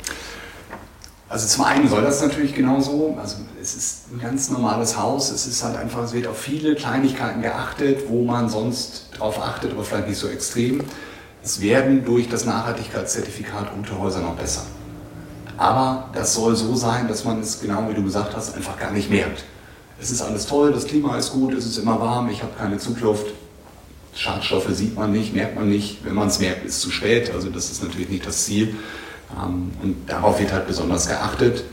Also 1.28 1.48
zum 1.48 1.66
einen 1.66 1.90
soll 1.90 2.02
das 2.02 2.22
natürlich 2.22 2.56
genauso. 2.56 3.18
Also 3.22 3.38
es 3.62 3.76
ist 3.76 4.14
ein 4.14 4.20
ganz 4.20 4.50
normales 4.50 4.98
Haus. 4.98 5.30
Es 5.30 5.46
ist 5.46 5.64
halt 5.64 5.76
einfach, 5.76 6.04
es 6.04 6.14
wird 6.14 6.28
auf 6.28 6.40
viele 6.40 6.76
Kleinigkeiten 6.76 7.42
geachtet, 7.42 8.04
wo 8.08 8.24
man 8.24 8.48
sonst 8.48 9.10
darauf 9.14 9.42
achtet, 9.42 9.74
aber 9.74 9.84
vielleicht 9.84 10.08
nicht 10.08 10.20
so 10.20 10.30
extrem. 10.30 10.82
Es 11.44 11.60
werden 11.62 12.06
durch 12.06 12.30
das 12.30 12.46
Nachhaltigkeitszertifikat 12.46 13.74
Unterhäuser 13.74 14.22
noch 14.22 14.36
besser. 14.36 14.62
Aber 15.58 16.10
das 16.14 16.34
soll 16.34 16.56
so 16.56 16.76
sein, 16.76 17.08
dass 17.10 17.26
man 17.26 17.42
es 17.42 17.60
genau 17.60 17.90
wie 17.90 17.94
du 17.94 18.04
gesagt 18.04 18.36
hast, 18.36 18.56
einfach 18.56 18.80
gar 18.80 18.92
nicht 18.92 19.10
merkt. 19.10 19.44
Es 20.00 20.12
ist 20.12 20.22
alles 20.22 20.46
toll, 20.46 20.72
das 20.72 20.86
Klima 20.86 21.18
ist 21.18 21.32
gut, 21.32 21.54
es 21.54 21.66
ist 21.66 21.78
immer 21.78 22.00
warm, 22.00 22.30
ich 22.30 22.42
habe 22.42 22.54
keine 22.58 22.78
Zugluft, 22.78 23.28
Schadstoffe 24.16 24.70
sieht 24.70 24.96
man 24.96 25.12
nicht, 25.12 25.36
merkt 25.36 25.56
man 25.56 25.70
nicht. 25.70 26.04
Wenn 26.06 26.16
man 26.16 26.30
es 26.30 26.40
merkt, 26.40 26.66
ist 26.66 26.76
es 26.76 26.82
zu 26.82 26.90
spät. 26.90 27.32
Also 27.34 27.50
das 27.50 27.70
ist 27.70 27.84
natürlich 27.84 28.10
nicht 28.10 28.26
das 28.26 28.46
Ziel. 28.46 28.76
Ähm, 29.32 29.72
und 29.84 30.10
darauf 30.10 30.40
wird 30.40 30.54
halt 30.54 30.68
besonders 30.68 31.08
geachtet. 31.08 31.66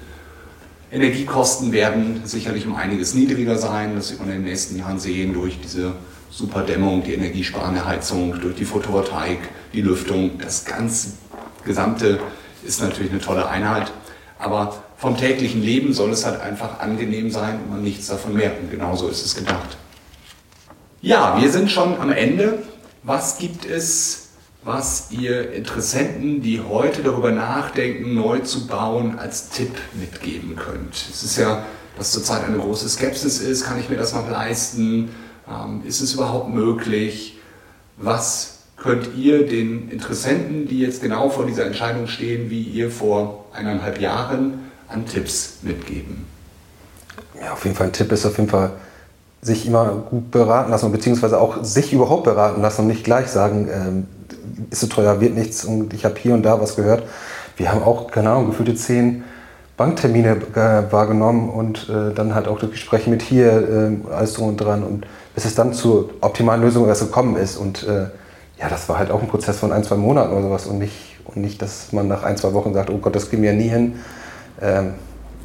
Energiekosten 0.91 1.73
werden 1.73 2.21
sicherlich 2.25 2.67
um 2.67 2.75
einiges 2.75 3.15
niedriger 3.15 3.57
sein. 3.57 3.95
Das 3.95 4.11
wird 4.11 4.21
man 4.21 4.29
in 4.29 4.37
den 4.37 4.45
nächsten 4.45 4.77
Jahren 4.77 4.99
sehen 4.99 5.33
durch 5.33 5.59
diese 5.61 5.93
Superdämmung, 6.31 7.05
die 7.05 7.15
energiesparende 7.15 7.87
Heizung, 7.87 8.39
durch 8.41 8.57
die 8.57 8.65
Photovoltaik, 8.65 9.39
die 9.73 9.81
Lüftung. 9.81 10.39
Das 10.39 10.65
ganze 10.65 11.13
Gesamte 11.65 12.19
ist 12.65 12.83
natürlich 12.83 13.13
eine 13.13 13.21
tolle 13.21 13.49
Einheit. 13.49 13.93
Aber 14.39 14.83
vom 14.97 15.17
täglichen 15.17 15.63
Leben 15.63 15.95
soll 15.95 16.11
es 16.11 16.27
halt 16.27 16.41
einfach 16.41 16.81
angenehm 16.81 17.31
sein 17.31 17.61
und 17.61 17.71
man 17.71 17.83
nichts 17.83 18.09
davon 18.09 18.35
merken. 18.35 18.69
Genauso 18.71 19.09
ist 19.09 19.25
es 19.25 19.37
gedacht. 19.37 19.77
Ja, 21.05 21.37
wir 21.41 21.51
sind 21.51 21.69
schon 21.69 21.99
am 21.99 22.13
Ende. 22.13 22.63
Was 23.03 23.39
gibt 23.39 23.65
es, 23.65 24.29
was 24.63 25.09
ihr 25.11 25.53
Interessenten, 25.53 26.43
die 26.43 26.61
heute 26.61 27.03
darüber 27.03 27.33
nachdenken, 27.33 28.15
neu 28.15 28.39
zu 28.39 28.69
bauen, 28.69 29.19
als 29.19 29.49
Tipp 29.49 29.73
mitgeben 29.95 30.55
könnt? 30.55 30.95
Es 30.95 31.25
ist 31.25 31.39
ja, 31.39 31.65
dass 31.99 32.13
zurzeit 32.13 32.45
eine 32.45 32.57
große 32.59 32.89
Skepsis 32.89 33.41
ist. 33.41 33.65
Kann 33.65 33.81
ich 33.81 33.91
mir 33.91 33.97
das 33.97 34.15
noch 34.15 34.31
leisten? 34.31 35.09
Ähm, 35.51 35.83
ist 35.85 36.03
es 36.03 36.15
überhaupt 36.15 36.51
möglich? 36.55 37.37
Was 37.97 38.61
könnt 38.77 39.17
ihr 39.17 39.45
den 39.45 39.91
Interessenten, 39.91 40.69
die 40.69 40.79
jetzt 40.79 41.03
genau 41.03 41.31
vor 41.31 41.47
dieser 41.47 41.67
Entscheidung 41.67 42.07
stehen, 42.07 42.49
wie 42.49 42.63
ihr 42.63 42.93
vor 42.93 43.47
eineinhalb 43.53 44.01
Jahren, 44.01 44.71
an 44.87 45.05
Tipps 45.05 45.55
mitgeben? 45.63 46.27
Ja, 47.41 47.55
auf 47.55 47.65
jeden 47.65 47.75
Fall 47.75 47.89
ein 47.89 47.93
Tipp 47.93 48.13
ist 48.13 48.25
auf 48.25 48.39
jeden 48.39 48.49
Fall, 48.49 48.71
sich 49.43 49.67
immer 49.67 50.05
gut 50.09 50.31
beraten 50.31 50.71
lassen, 50.71 50.93
beziehungsweise 50.93 51.41
auch 51.41 51.65
sich 51.65 51.93
überhaupt 51.93 52.25
beraten 52.25 52.63
lassen 52.63 52.83
und 52.83 52.87
nicht 52.87 53.03
gleich 53.03 53.27
sagen, 53.27 53.69
ähm, 53.69 54.07
ist 54.71 54.81
so 54.81 54.87
teuer, 54.87 55.21
wird 55.21 55.35
nichts 55.35 55.65
und 55.65 55.93
ich 55.93 56.05
habe 56.05 56.15
hier 56.17 56.33
und 56.35 56.45
da 56.45 56.61
was 56.61 56.77
gehört. 56.77 57.03
Wir 57.57 57.73
haben 57.73 57.83
auch, 57.83 58.11
keine 58.11 58.31
Ahnung, 58.31 58.47
gefühlte 58.47 58.77
zehn 58.77 59.25
Banktermine 59.77 60.37
äh, 60.55 60.93
wahrgenommen 60.93 61.51
und 61.51 61.89
äh, 61.89 62.15
dann 62.15 62.37
halt 62.37 62.47
auch 62.47 62.59
das 62.61 62.71
Gespräch 62.71 63.09
mit 63.09 63.21
hier, 63.21 63.99
äh, 64.09 64.15
alles 64.15 64.35
drum 64.35 64.49
und 64.49 64.59
dran 64.59 64.85
und 64.85 65.07
bis 65.35 65.45
es 65.45 65.57
dann 65.57 65.73
zur 65.73 66.11
optimalen 66.21 66.63
Lösung 66.63 66.87
erst 66.87 67.03
gekommen 67.03 67.37
ist 67.37 67.57
und 67.57 67.83
äh, 67.89 68.07
ja, 68.61 68.69
das 68.69 68.89
war 68.89 68.99
halt 68.99 69.11
auch 69.11 69.21
ein 69.21 69.29
Prozess 69.29 69.59
von 69.59 69.73
ein, 69.73 69.83
zwei 69.83 69.97
Monaten 69.97 70.33
oder 70.33 70.43
sowas 70.43 70.67
und 70.67 70.79
nicht, 70.79 71.17
und 71.25 71.39
nicht, 71.39 71.61
dass 71.61 71.93
man 71.93 72.07
nach 72.07 72.23
ein, 72.23 72.37
zwei 72.37 72.53
Wochen 72.55 72.73
sagt, 72.75 72.91
oh 72.91 72.99
Gott, 72.99 73.17
das 73.17 73.29
geht 73.29 73.41
mir 73.41 73.53
nie 73.53 73.69
hin. 73.69 73.97
Ähm, 74.61 74.95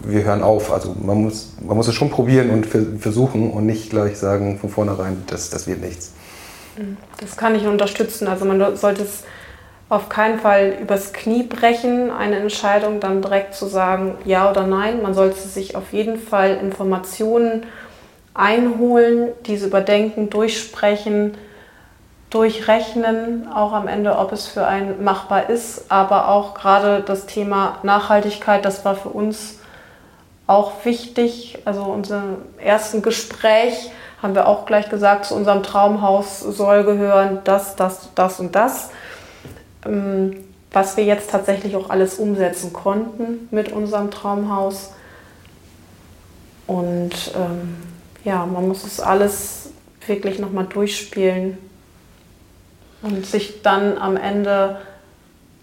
wir 0.03 0.23
hören 0.23 0.43
auf. 0.43 0.71
Also 0.71 0.95
man 1.01 1.23
muss, 1.23 1.53
man 1.61 1.77
muss 1.77 1.87
es 1.87 1.95
schon 1.95 2.09
probieren 2.09 2.49
und 2.49 2.65
versuchen 2.65 3.51
und 3.51 3.65
nicht 3.65 3.89
gleich 3.89 4.17
sagen 4.17 4.59
von 4.59 4.69
vornherein, 4.69 5.23
das, 5.27 5.49
das 5.49 5.67
wird 5.67 5.81
nichts. 5.81 6.13
Das 7.19 7.37
kann 7.37 7.55
ich 7.55 7.65
unterstützen. 7.65 8.27
Also 8.27 8.45
man 8.45 8.75
sollte 8.75 9.03
es 9.03 9.23
auf 9.89 10.09
keinen 10.09 10.39
Fall 10.39 10.75
übers 10.81 11.13
Knie 11.13 11.43
brechen, 11.43 12.11
eine 12.11 12.37
Entscheidung 12.37 12.99
dann 12.99 13.21
direkt 13.21 13.55
zu 13.55 13.67
sagen, 13.67 14.15
ja 14.25 14.49
oder 14.51 14.67
nein. 14.67 15.01
Man 15.01 15.13
sollte 15.13 15.39
sich 15.39 15.75
auf 15.75 15.93
jeden 15.93 16.19
Fall 16.19 16.57
Informationen 16.61 17.65
einholen, 18.33 19.29
diese 19.45 19.67
überdenken, 19.67 20.29
durchsprechen, 20.29 21.35
durchrechnen, 22.29 23.47
auch 23.51 23.71
am 23.71 23.87
Ende, 23.87 24.17
ob 24.17 24.33
es 24.33 24.47
für 24.47 24.67
einen 24.67 25.03
machbar 25.03 25.49
ist. 25.49 25.89
Aber 25.89 26.27
auch 26.27 26.53
gerade 26.53 27.01
das 27.01 27.25
Thema 27.25 27.79
Nachhaltigkeit, 27.83 28.65
das 28.65 28.83
war 28.83 28.95
für 28.95 29.09
uns 29.09 29.59
auch 30.47 30.85
wichtig. 30.85 31.59
Also 31.65 31.83
unserem 31.83 32.37
ersten 32.57 33.01
Gespräch 33.01 33.91
haben 34.21 34.33
wir 34.33 34.47
auch 34.47 34.65
gleich 34.65 34.89
gesagt, 34.89 35.25
zu 35.25 35.35
unserem 35.35 35.61
Traumhaus 35.61 36.39
soll 36.39 36.83
gehören 36.83 37.41
das, 37.43 37.75
das, 37.75 38.09
das 38.15 38.39
und 38.39 38.55
das. 38.55 38.89
Ähm, 39.85 40.43
was 40.71 40.97
wir 40.97 41.05
jetzt 41.05 41.29
tatsächlich 41.31 41.75
auch 41.75 41.89
alles 41.89 42.15
umsetzen 42.15 42.73
konnten 42.73 43.47
mit 43.51 43.71
unserem 43.71 44.11
Traumhaus. 44.11 44.91
Und 46.65 47.31
ähm, 47.35 47.77
ja, 48.23 48.45
man 48.45 48.67
muss 48.67 48.83
es 48.83 48.99
alles 48.99 49.69
wirklich 50.05 50.39
nochmal 50.39 50.65
durchspielen 50.65 51.57
und 53.01 53.25
sich 53.25 53.61
dann 53.61 53.97
am 53.97 54.17
Ende, 54.17 54.81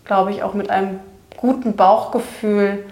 glaube 0.05 0.31
ich, 0.31 0.43
auch 0.43 0.55
mit 0.55 0.71
einem 0.71 1.01
guten 1.37 1.77
Bauchgefühl 1.77 2.85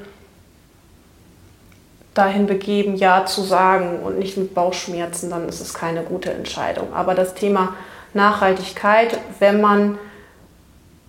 dahin 2.14 2.46
begeben, 2.46 2.96
Ja 2.96 3.24
zu 3.24 3.42
sagen 3.42 4.00
und 4.00 4.18
nicht 4.18 4.36
mit 4.36 4.54
Bauchschmerzen, 4.54 5.30
dann 5.30 5.48
ist 5.48 5.60
es 5.60 5.74
keine 5.74 6.02
gute 6.02 6.32
Entscheidung. 6.32 6.92
Aber 6.92 7.14
das 7.14 7.34
Thema 7.34 7.74
Nachhaltigkeit, 8.14 9.18
wenn 9.38 9.60
man 9.60 9.98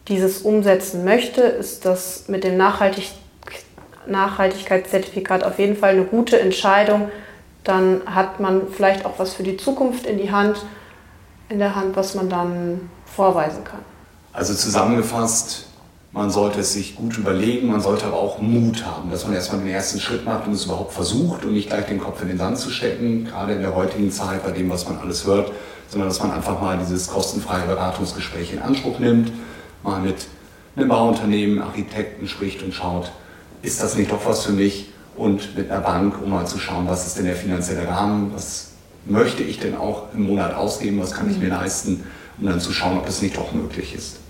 dieses 0.08 0.42
umsetzen 0.42 1.04
möchte, 1.04 1.42
ist 1.42 1.86
das 1.86 2.26
mit 2.28 2.44
dem 2.44 2.58
Nachhaltig 2.58 3.12
Nachhaltigkeitszertifikat 4.06 5.46
auf 5.46 5.60
jeden 5.60 5.78
Fall 5.78 5.92
eine 5.92 6.04
gute 6.04 6.38
Entscheidung. 6.38 7.10
Dann 7.64 8.02
hat 8.06 8.42
man 8.42 8.68
vielleicht 8.68 9.06
auch 9.06 9.18
was 9.18 9.34
für 9.34 9.44
die 9.44 9.56
Zukunft 9.56 10.06
in 10.06 10.18
die 10.18 10.30
Hand, 10.30 10.66
in 11.48 11.60
der 11.60 11.74
Hand, 11.74 11.96
was 11.96 12.14
man 12.14 12.30
dann 12.30 12.90
vorweisen 13.06 13.64
kann. 13.64 13.80
Also 14.34 14.54
zusammengefasst, 14.54 15.68
man 16.14 16.30
sollte 16.30 16.60
es 16.60 16.74
sich 16.74 16.96
gut 16.96 17.18
überlegen, 17.18 17.68
man 17.68 17.82
sollte 17.82 18.06
aber 18.06 18.18
auch 18.18 18.40
Mut 18.40 18.86
haben, 18.86 19.10
dass 19.10 19.26
man 19.26 19.34
erstmal 19.34 19.62
den 19.62 19.72
ersten 19.72 20.00
Schritt 20.00 20.26
macht 20.26 20.46
und 20.46 20.54
es 20.54 20.66
überhaupt 20.66 20.94
versucht 20.94 21.44
und 21.44 21.54
nicht 21.54 21.70
gleich 21.70 21.88
den 21.88 22.00
Kopf 22.00 22.22
in 22.22 22.28
den 22.28 22.38
Sand 22.38 22.60
zu 22.60 22.70
stecken, 22.70 23.26
gerade 23.26 23.54
in 23.54 23.62
der 23.62 23.76
heutigen 23.76 24.12
Zeit 24.12 24.44
bei 24.44 24.52
dem, 24.52 24.70
was 24.70 24.88
man 24.88 25.00
alles 25.00 25.26
hört, 25.26 25.52
sondern 25.90 26.10
dass 26.10 26.22
man 26.22 26.32
einfach 26.32 26.62
mal 26.62 26.78
dieses 26.78 27.08
kostenfreie 27.08 27.66
Beratungsgespräch 27.66 28.54
in 28.54 28.60
Anspruch 28.60 29.00
nimmt, 29.00 29.32
mal 29.82 30.02
mit 30.02 30.28
einem 30.76 30.88
Bauunternehmen, 30.88 31.62
Architekten 31.62 32.28
spricht 32.28 32.62
und 32.62 32.76
schaut, 32.76 33.12
ist 33.64 33.82
das 33.82 33.96
nicht 33.96 34.12
doch 34.12 34.26
was 34.26 34.46
für 34.46 34.52
mich? 34.52 34.92
Und 35.16 35.56
mit 35.56 35.70
einer 35.70 35.82
Bank, 35.82 36.16
um 36.24 36.32
mal 36.32 36.46
zu 36.48 36.58
schauen, 36.58 36.88
was 36.88 37.08
ist 37.08 37.18
denn 37.18 37.26
der 37.26 37.36
finanzielle 37.36 37.88
Rahmen, 37.88 38.32
was 38.34 38.72
möchte 39.06 39.44
ich 39.44 39.60
denn 39.60 39.76
auch 39.76 40.14
im 40.14 40.24
Monat 40.24 40.56
ausgeben, 40.56 41.00
was 41.00 41.12
kann 41.12 41.30
ich 41.30 41.38
mir 41.38 41.50
leisten, 41.50 42.04
um 42.40 42.48
dann 42.48 42.60
zu 42.60 42.72
schauen, 42.72 42.98
ob 42.98 43.06
das 43.06 43.22
nicht 43.22 43.38
doch 43.38 43.52
möglich 43.52 43.94
ist. 43.94 44.23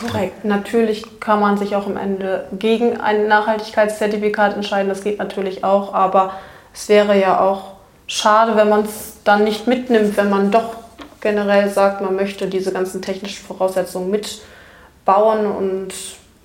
Korrekt. 0.00 0.44
Natürlich 0.44 1.20
kann 1.20 1.40
man 1.40 1.58
sich 1.58 1.76
auch 1.76 1.86
am 1.86 1.96
Ende 1.96 2.48
gegen 2.58 3.00
ein 3.00 3.28
Nachhaltigkeitszertifikat 3.28 4.56
entscheiden. 4.56 4.88
Das 4.88 5.04
geht 5.04 5.18
natürlich 5.18 5.62
auch, 5.62 5.92
aber 5.92 6.32
es 6.72 6.88
wäre 6.88 7.18
ja 7.20 7.40
auch 7.40 7.72
schade, 8.06 8.56
wenn 8.56 8.68
man 8.68 8.84
es 8.84 9.18
dann 9.24 9.44
nicht 9.44 9.66
mitnimmt, 9.66 10.16
wenn 10.16 10.30
man 10.30 10.50
doch 10.50 10.76
generell 11.20 11.68
sagt, 11.68 12.00
man 12.00 12.16
möchte 12.16 12.48
diese 12.48 12.72
ganzen 12.72 13.02
technischen 13.02 13.44
Voraussetzungen 13.44 14.10
mitbauen 14.10 15.46
und 15.46 15.92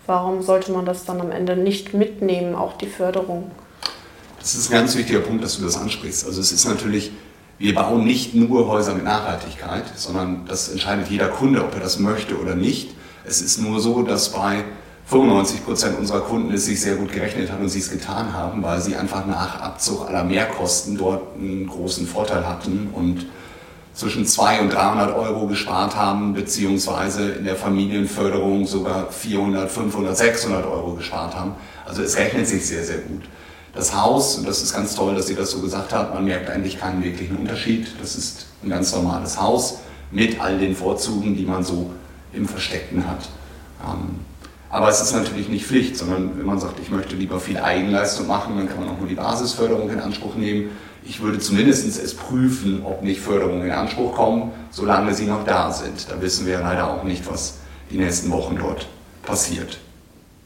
warum 0.05 0.41
sollte 0.41 0.71
man 0.71 0.85
das 0.85 1.05
dann 1.05 1.21
am 1.21 1.31
Ende 1.31 1.55
nicht 1.55 1.93
mitnehmen, 1.93 2.55
auch 2.55 2.77
die 2.77 2.87
Förderung? 2.87 3.51
Das 4.39 4.53
ist 4.53 4.69
ein 4.69 4.73
ganz 4.73 4.95
wichtiger 4.95 5.19
Punkt, 5.19 5.43
dass 5.43 5.57
du 5.57 5.63
das 5.63 5.77
ansprichst. 5.77 6.25
Also 6.25 6.41
es 6.41 6.51
ist 6.51 6.65
natürlich, 6.65 7.11
wir 7.57 7.73
bauen 7.73 8.03
nicht 8.03 8.35
nur 8.35 8.67
Häuser 8.67 8.93
mit 8.93 9.05
Nachhaltigkeit, 9.05 9.85
sondern 9.95 10.45
das 10.45 10.69
entscheidet 10.69 11.07
jeder 11.07 11.29
Kunde, 11.29 11.63
ob 11.63 11.73
er 11.73 11.79
das 11.79 11.99
möchte 11.99 12.37
oder 12.37 12.53
nicht. 12.53 12.94
Es 13.27 13.41
ist 13.41 13.59
nur 13.59 13.79
so, 13.79 14.03
dass 14.03 14.29
bei 14.29 14.63
95 15.07 15.65
Prozent 15.65 15.99
unserer 15.99 16.21
Kunden 16.21 16.53
es 16.53 16.65
sich 16.65 16.81
sehr 16.81 16.95
gut 16.95 17.11
gerechnet 17.11 17.51
hat 17.51 17.59
und 17.59 17.69
sie 17.69 17.79
es 17.79 17.91
getan 17.91 18.33
haben, 18.33 18.63
weil 18.63 18.81
sie 18.81 18.95
einfach 18.95 19.25
nach 19.25 19.61
Abzug 19.61 20.07
aller 20.07 20.23
Mehrkosten 20.23 20.97
dort 20.97 21.35
einen 21.37 21.67
großen 21.67 22.07
Vorteil 22.07 22.47
hatten 22.47 22.89
und 22.93 23.25
zwischen 23.93 24.25
200 24.25 24.61
und 24.61 24.73
300 24.73 25.15
Euro 25.15 25.47
gespart 25.47 25.95
haben, 25.95 26.33
beziehungsweise 26.33 27.31
in 27.31 27.45
der 27.45 27.55
Familienförderung 27.55 28.65
sogar 28.67 29.11
400, 29.11 29.71
500, 29.71 30.17
600 30.17 30.65
Euro 30.65 30.95
gespart 30.95 31.35
haben. 31.35 31.53
Also 31.85 32.01
es 32.01 32.17
rechnet 32.17 32.47
sich 32.47 32.67
sehr, 32.67 32.83
sehr 32.83 32.97
gut. 32.97 33.23
Das 33.73 33.95
Haus, 33.95 34.37
und 34.37 34.47
das 34.47 34.61
ist 34.61 34.73
ganz 34.73 34.95
toll, 34.95 35.15
dass 35.15 35.27
sie 35.27 35.35
das 35.35 35.51
so 35.51 35.59
gesagt 35.59 35.93
hat, 35.93 36.13
man 36.13 36.25
merkt 36.25 36.49
eigentlich 36.49 36.79
keinen 36.79 37.03
wirklichen 37.03 37.37
Unterschied. 37.37 37.87
Das 38.01 38.15
ist 38.15 38.47
ein 38.63 38.69
ganz 38.69 38.93
normales 38.93 39.39
Haus 39.39 39.79
mit 40.11 40.41
all 40.41 40.57
den 40.57 40.75
Vorzügen, 40.75 41.35
die 41.35 41.45
man 41.45 41.63
so 41.63 41.91
im 42.35 42.47
Versteckten 42.47 43.07
hat. 43.07 43.29
Ähm, 43.83 44.19
aber 44.69 44.89
es 44.89 45.01
ist 45.01 45.13
natürlich 45.13 45.47
nicht 45.47 45.65
Pflicht, 45.65 45.95
sondern 45.95 46.37
wenn 46.37 46.45
man 46.45 46.59
sagt, 46.59 46.79
ich 46.81 46.89
möchte 46.89 47.15
lieber 47.15 47.39
viel 47.39 47.57
Eigenleistung 47.57 48.27
machen, 48.27 48.57
dann 48.57 48.67
kann 48.67 48.79
man 48.79 48.89
auch 48.89 48.99
nur 48.99 49.07
die 49.07 49.15
Basisförderung 49.15 49.89
in 49.89 49.99
Anspruch 49.99 50.35
nehmen 50.35 50.71
ich 51.07 51.21
würde 51.21 51.39
zumindest 51.39 51.85
es 51.85 52.15
prüfen, 52.15 52.81
ob 52.83 53.03
nicht 53.03 53.21
Förderungen 53.21 53.65
in 53.65 53.71
Anspruch 53.71 54.15
kommen, 54.15 54.51
solange 54.71 55.13
sie 55.13 55.25
noch 55.25 55.45
da 55.45 55.71
sind. 55.71 56.09
Da 56.09 56.19
wissen 56.21 56.47
wir 56.47 56.59
leider 56.59 56.89
auch 56.89 57.03
nicht, 57.03 57.29
was 57.29 57.59
die 57.91 57.97
nächsten 57.97 58.31
Wochen 58.31 58.57
dort 58.57 58.87
passiert. 59.23 59.77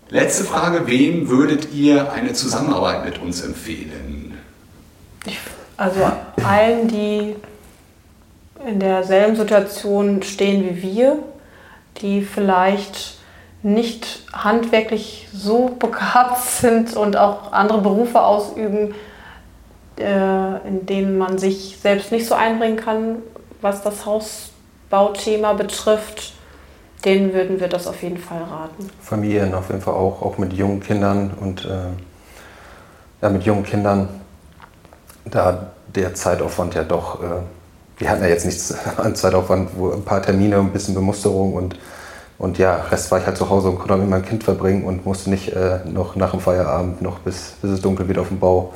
Letzte 0.10 0.44
Frage, 0.44 0.88
wem 0.88 1.30
würdet 1.30 1.72
ihr 1.74 2.12
eine 2.12 2.34
Zusammenarbeit 2.34 3.06
mit 3.06 3.20
uns 3.20 3.42
empfehlen? 3.42 4.38
Also 5.78 6.12
allen, 6.44 6.88
die 6.90 7.36
in 8.68 8.80
derselben 8.80 9.38
Situation 9.38 10.22
stehen 10.24 10.66
wie 10.66 10.82
wir, 10.82 11.20
die 12.02 12.22
vielleicht 12.22 13.18
nicht 13.62 14.26
handwerklich 14.32 15.28
so 15.34 15.76
begabt 15.80 16.42
sind 16.42 16.96
und 16.96 17.18
auch 17.18 17.52
andere 17.52 17.82
Berufe 17.82 18.22
ausüben, 18.22 18.96
äh, 19.98 20.68
in 20.68 20.86
denen 20.86 21.18
man 21.18 21.38
sich 21.38 21.78
selbst 21.82 22.12
nicht 22.12 22.26
so 22.26 22.36
einbringen 22.36 22.78
kann, 22.78 23.18
was 23.62 23.82
das 23.82 24.06
Hausbauthema 24.06 25.54
betrifft, 25.54 26.34
denen 27.04 27.34
würden 27.34 27.60
wir 27.60 27.68
das 27.68 27.88
auf 27.88 28.02
jeden 28.02 28.18
Fall 28.18 28.42
raten. 28.44 28.90
Familien 29.02 29.54
auf 29.54 29.70
jeden 29.70 29.82
Fall 29.82 29.94
auch, 29.94 30.22
auch 30.22 30.38
mit 30.38 30.54
jungen 30.54 30.80
Kindern 30.80 31.32
und 31.40 31.66
äh, 31.66 31.70
ja, 33.22 33.30
mit 33.30 33.44
jungen 33.44 33.64
Kindern, 33.64 34.08
da 35.26 35.72
der 35.96 36.14
Zeitaufwand 36.14 36.76
ja 36.76 36.84
doch, 36.84 37.22
äh, 37.22 37.42
wir 38.00 38.10
hatten 38.10 38.24
ja 38.24 38.30
jetzt 38.30 38.46
nichts 38.46 38.74
an 38.98 39.16
Zeitaufwand, 39.16 39.72
wo 39.76 39.92
ein 39.92 40.04
paar 40.04 40.22
Termine, 40.22 40.58
ein 40.58 40.72
bisschen 40.72 40.96
Bemusterung 40.96 41.54
und, 41.54 41.78
und 42.38 42.58
ja, 42.58 42.76
Rest 42.76 43.12
war 43.12 43.20
ich 43.20 43.26
halt 43.26 43.38
zu 43.38 43.50
Hause 43.50 43.70
und 43.70 43.78
konnte 43.78 43.98
mit 43.98 44.10
meinem 44.10 44.26
Kind 44.26 44.44
verbringen 44.44 44.86
und 44.86 45.06
musste 45.06 45.30
nicht 45.30 45.50
äh, 45.50 45.80
noch 45.86 46.16
nach 46.16 46.32
dem 46.32 46.40
Feierabend 46.40 47.02
noch 47.02 47.20
bis, 47.20 47.54
bis 47.62 47.72
es 47.72 47.82
dunkel 47.82 48.08
wird 48.08 48.18
auf 48.18 48.30
dem 48.30 48.40
Bau 48.40 48.74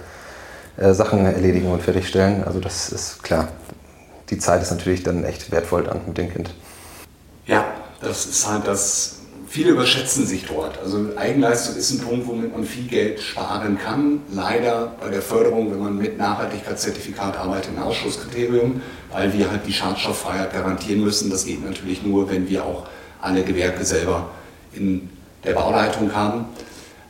äh, 0.77 0.93
Sachen 0.93 1.25
erledigen 1.25 1.71
und 1.71 1.81
fertigstellen. 1.81 2.43
Also 2.43 2.59
das 2.59 2.89
ist 2.89 3.23
klar. 3.23 3.47
Die 4.29 4.37
Zeit 4.37 4.61
ist 4.61 4.71
natürlich 4.71 5.03
dann 5.03 5.23
echt 5.23 5.51
wertvoll 5.51 5.83
dann 5.83 6.01
mit 6.07 6.17
dem 6.17 6.31
Kind. 6.31 6.53
Ja, 7.45 7.65
das 8.01 8.25
ist 8.25 8.49
halt 8.49 8.67
das. 8.67 9.19
Viele 9.53 9.69
überschätzen 9.69 10.25
sich 10.25 10.45
dort. 10.45 10.79
Also 10.79 11.15
Eigenleistung 11.15 11.75
ist 11.75 11.91
ein 11.91 11.99
Punkt, 11.99 12.25
womit 12.25 12.53
man 12.53 12.65
viel 12.65 12.87
Geld 12.87 13.21
sparen 13.21 13.77
kann. 13.77 14.21
Leider 14.31 14.95
bei 14.99 15.09
der 15.09 15.21
Förderung, 15.21 15.71
wenn 15.71 15.77
man 15.77 15.95
mit 15.95 16.17
Nachhaltigkeitszertifikat 16.17 17.37
arbeitet, 17.37 17.77
ein 17.77 17.83
Ausschlusskriterium, 17.83 18.81
weil 19.11 19.31
wir 19.31 19.51
halt 19.51 19.67
die 19.67 19.71
Schadstofffreiheit 19.71 20.53
garantieren 20.53 21.03
müssen. 21.03 21.29
Das 21.29 21.45
geht 21.45 21.63
natürlich 21.63 22.01
nur, 22.01 22.31
wenn 22.31 22.49
wir 22.49 22.65
auch 22.65 22.87
alle 23.21 23.43
Gewerke 23.43 23.85
selber 23.85 24.31
in 24.73 25.07
der 25.43 25.53
Bauleitung 25.53 26.15
haben. 26.15 26.45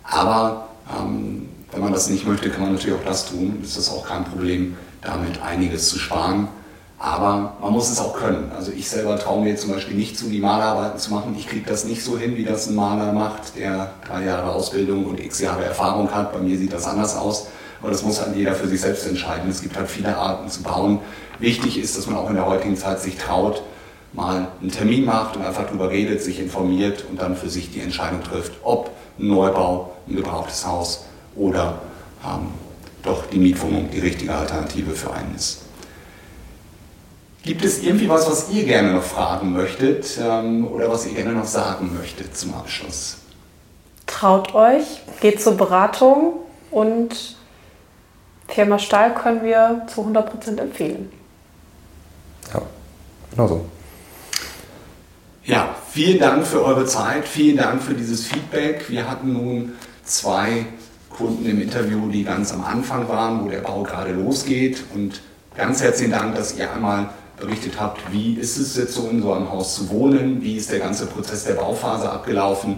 Aber 0.03 0.67
ähm, 0.99 1.47
wenn 1.71 1.79
man 1.79 1.93
das 1.93 2.10
nicht 2.10 2.27
möchte, 2.27 2.49
kann 2.49 2.63
man 2.63 2.73
natürlich 2.73 2.97
auch 2.97 3.06
das 3.06 3.29
tun. 3.29 3.62
Ist 3.63 3.77
das 3.77 3.89
auch 3.89 4.06
kein 4.06 4.25
Problem, 4.25 4.75
damit 5.01 5.41
einiges 5.41 5.88
zu 5.88 5.97
sparen. 5.97 6.49
Aber 7.04 7.58
man 7.60 7.74
muss 7.74 7.92
es 7.92 8.00
auch 8.00 8.13
können. 8.13 8.50
Also 8.56 8.72
ich 8.72 8.89
selber 8.89 9.20
traue 9.20 9.44
mir 9.44 9.58
zum 9.58 9.72
Beispiel 9.72 9.98
nicht 9.98 10.18
zu, 10.18 10.30
die 10.30 10.39
Malerarbeiten 10.39 10.98
zu 10.98 11.12
machen. 11.12 11.36
Ich 11.38 11.50
kriege 11.50 11.66
das 11.70 11.84
nicht 11.84 12.02
so 12.02 12.18
hin, 12.18 12.38
wie 12.38 12.46
das 12.46 12.68
ein 12.68 12.76
Maler 12.76 13.12
macht, 13.12 13.58
der 13.58 13.92
drei 14.08 14.24
Jahre 14.24 14.54
Ausbildung 14.54 15.06
und 15.08 15.20
x 15.20 15.42
Jahre 15.42 15.66
Erfahrung 15.66 16.10
hat. 16.16 16.32
Bei 16.32 16.39
mir 16.39 16.58
sieht 16.58 16.72
das 16.72 16.88
anders 16.88 17.18
aus. 17.18 17.48
Aber 17.82 17.92
das 17.92 18.04
muss 18.04 18.22
halt 18.22 18.38
jeder 18.38 18.56
für 18.56 18.70
sich 18.70 18.80
selbst 18.80 19.06
entscheiden. 19.06 19.50
Es 19.50 19.62
gibt 19.62 19.76
halt 19.76 19.89
viele 19.89 20.16
Arten 20.16 20.48
zu 20.48 20.63
bauen. 20.63 21.00
Wichtig 21.39 21.78
ist, 21.78 21.98
dass 21.98 22.08
man 22.08 22.16
auch 22.16 22.30
in 22.30 22.38
der 22.38 22.46
heutigen 22.46 22.78
Zeit 22.78 23.02
sich 23.02 23.18
traut, 23.18 23.62
mal 24.13 24.48
einen 24.62 24.72
Termin 24.72 25.04
macht 25.04 25.36
und 25.36 25.44
einfach 25.44 25.66
darüber 25.66 25.89
redet, 25.89 26.22
sich 26.22 26.39
informiert 26.39 27.04
und 27.10 27.22
dann 27.22 27.36
für 27.36 27.50
sich 27.50 27.70
die 27.70 27.82
Entscheidung 27.82 28.24
trifft, 28.24 28.54
ob 28.63 28.92
ein 29.20 29.28
Neubau, 29.28 29.92
ein 30.08 30.16
gebrauchtes 30.16 30.66
Haus 30.66 31.04
oder 31.36 31.82
ähm, 32.26 32.48
doch 33.02 33.26
die 33.26 33.39
Mietwohnung 33.39 33.89
die 33.92 34.00
richtige 34.00 34.34
Alternative 34.34 34.92
für 34.92 35.12
einen 35.12 35.36
ist. 35.36 35.62
Gibt 37.43 37.65
es 37.65 37.84
irgendwie 37.84 38.08
was, 38.08 38.25
was 38.25 38.49
ihr 38.51 38.63
gerne 38.63 38.93
noch 38.93 39.03
fragen 39.03 39.51
möchtet 39.51 40.17
ähm, 40.21 40.65
oder 40.65 40.89
was 40.89 41.06
ihr 41.06 41.13
gerne 41.13 41.34
noch 41.34 41.45
sagen 41.45 41.93
möchtet 41.93 42.38
zum 42.38 42.53
Abschluss? 42.53 43.17
Traut 44.08 44.56
euch, 44.56 45.01
geht 45.19 45.41
zur 45.41 45.58
Beratung 45.58 46.36
und 46.71 47.36
Firma 48.47 48.79
Stahl 48.79 49.13
können 49.13 49.43
wir 49.43 49.86
zu 49.93 50.01
100% 50.01 50.58
empfehlen. 50.58 51.12
Ja, 52.53 52.62
genau 53.32 53.47
so. 53.47 53.65
Ja, 55.43 55.75
vielen 55.91 56.19
Dank 56.19 56.47
für 56.47 56.63
eure 56.63 56.86
Zeit, 56.86 57.27
vielen 57.27 57.58
Dank 57.58 57.82
für 57.82 57.93
dieses 57.93 58.25
Feedback. 58.25 58.89
Wir 58.89 59.10
hatten 59.10 59.34
nun 59.34 59.73
zwei 60.06 60.65
Kunden 61.10 61.45
im 61.45 61.62
Interview, 61.62 62.08
die 62.08 62.23
ganz 62.23 62.53
am 62.53 62.63
Anfang 62.63 63.10
waren, 63.10 63.43
wo 63.43 63.49
der 63.49 63.60
Bau 63.60 63.84
gerade 63.84 64.13
losgeht. 64.13 64.82
Und 64.93 65.21
ganz 65.58 65.82
herzlichen 65.82 66.12
Dank, 66.12 66.36
dass 66.36 66.58
ihr 66.58 66.71
einmal 66.71 67.10
berichtet 67.43 67.79
habt, 67.79 67.99
wie 68.12 68.36
ist 68.36 68.58
es 68.58 68.77
jetzt 68.77 68.93
so 68.93 69.10
in 69.10 69.21
so 69.21 69.34
einem 69.34 69.51
Haus 69.51 69.75
zu 69.75 69.89
wohnen, 69.89 70.41
wie 70.41 70.56
ist 70.56 70.71
der 70.71 70.79
ganze 70.79 71.06
Prozess 71.06 71.43
der 71.43 71.53
Bauphase 71.53 72.10
abgelaufen. 72.10 72.77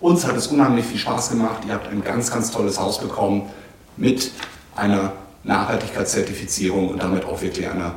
Uns 0.00 0.26
hat 0.26 0.36
es 0.36 0.48
unheimlich 0.48 0.84
viel 0.84 0.98
Spaß 0.98 1.30
gemacht. 1.30 1.62
Ihr 1.66 1.72
habt 1.72 1.88
ein 1.88 2.04
ganz, 2.04 2.30
ganz 2.30 2.50
tolles 2.50 2.78
Haus 2.78 3.00
bekommen 3.00 3.48
mit 3.96 4.30
einer 4.76 5.12
Nachhaltigkeitszertifizierung 5.44 6.90
und 6.90 7.02
damit 7.02 7.24
auch 7.24 7.40
wirklich 7.40 7.68
einer 7.68 7.94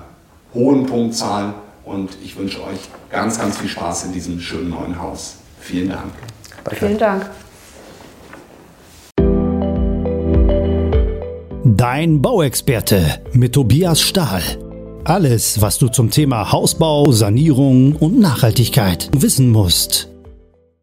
hohen 0.53 0.85
Punktzahl. 0.85 1.53
Und 1.83 2.17
ich 2.23 2.37
wünsche 2.37 2.63
euch 2.63 2.79
ganz, 3.09 3.39
ganz 3.39 3.57
viel 3.57 3.69
Spaß 3.69 4.05
in 4.05 4.13
diesem 4.13 4.39
schönen 4.39 4.69
neuen 4.69 5.01
Haus. 5.01 5.37
Vielen 5.59 5.89
Dank. 5.89 6.13
Danke. 6.63 6.79
Vielen 6.85 6.97
Dank. 6.97 7.29
Dein 11.65 12.21
Bauexperte 12.21 13.21
mit 13.33 13.53
Tobias 13.53 14.01
Stahl. 14.01 14.66
Alles, 15.07 15.61
was 15.61 15.77
du 15.77 15.87
zum 15.87 16.11
Thema 16.11 16.51
Hausbau, 16.51 17.13
Sanierung 17.13 17.95
und 17.95 18.19
Nachhaltigkeit 18.19 19.09
wissen 19.13 19.49
musst. 19.51 20.09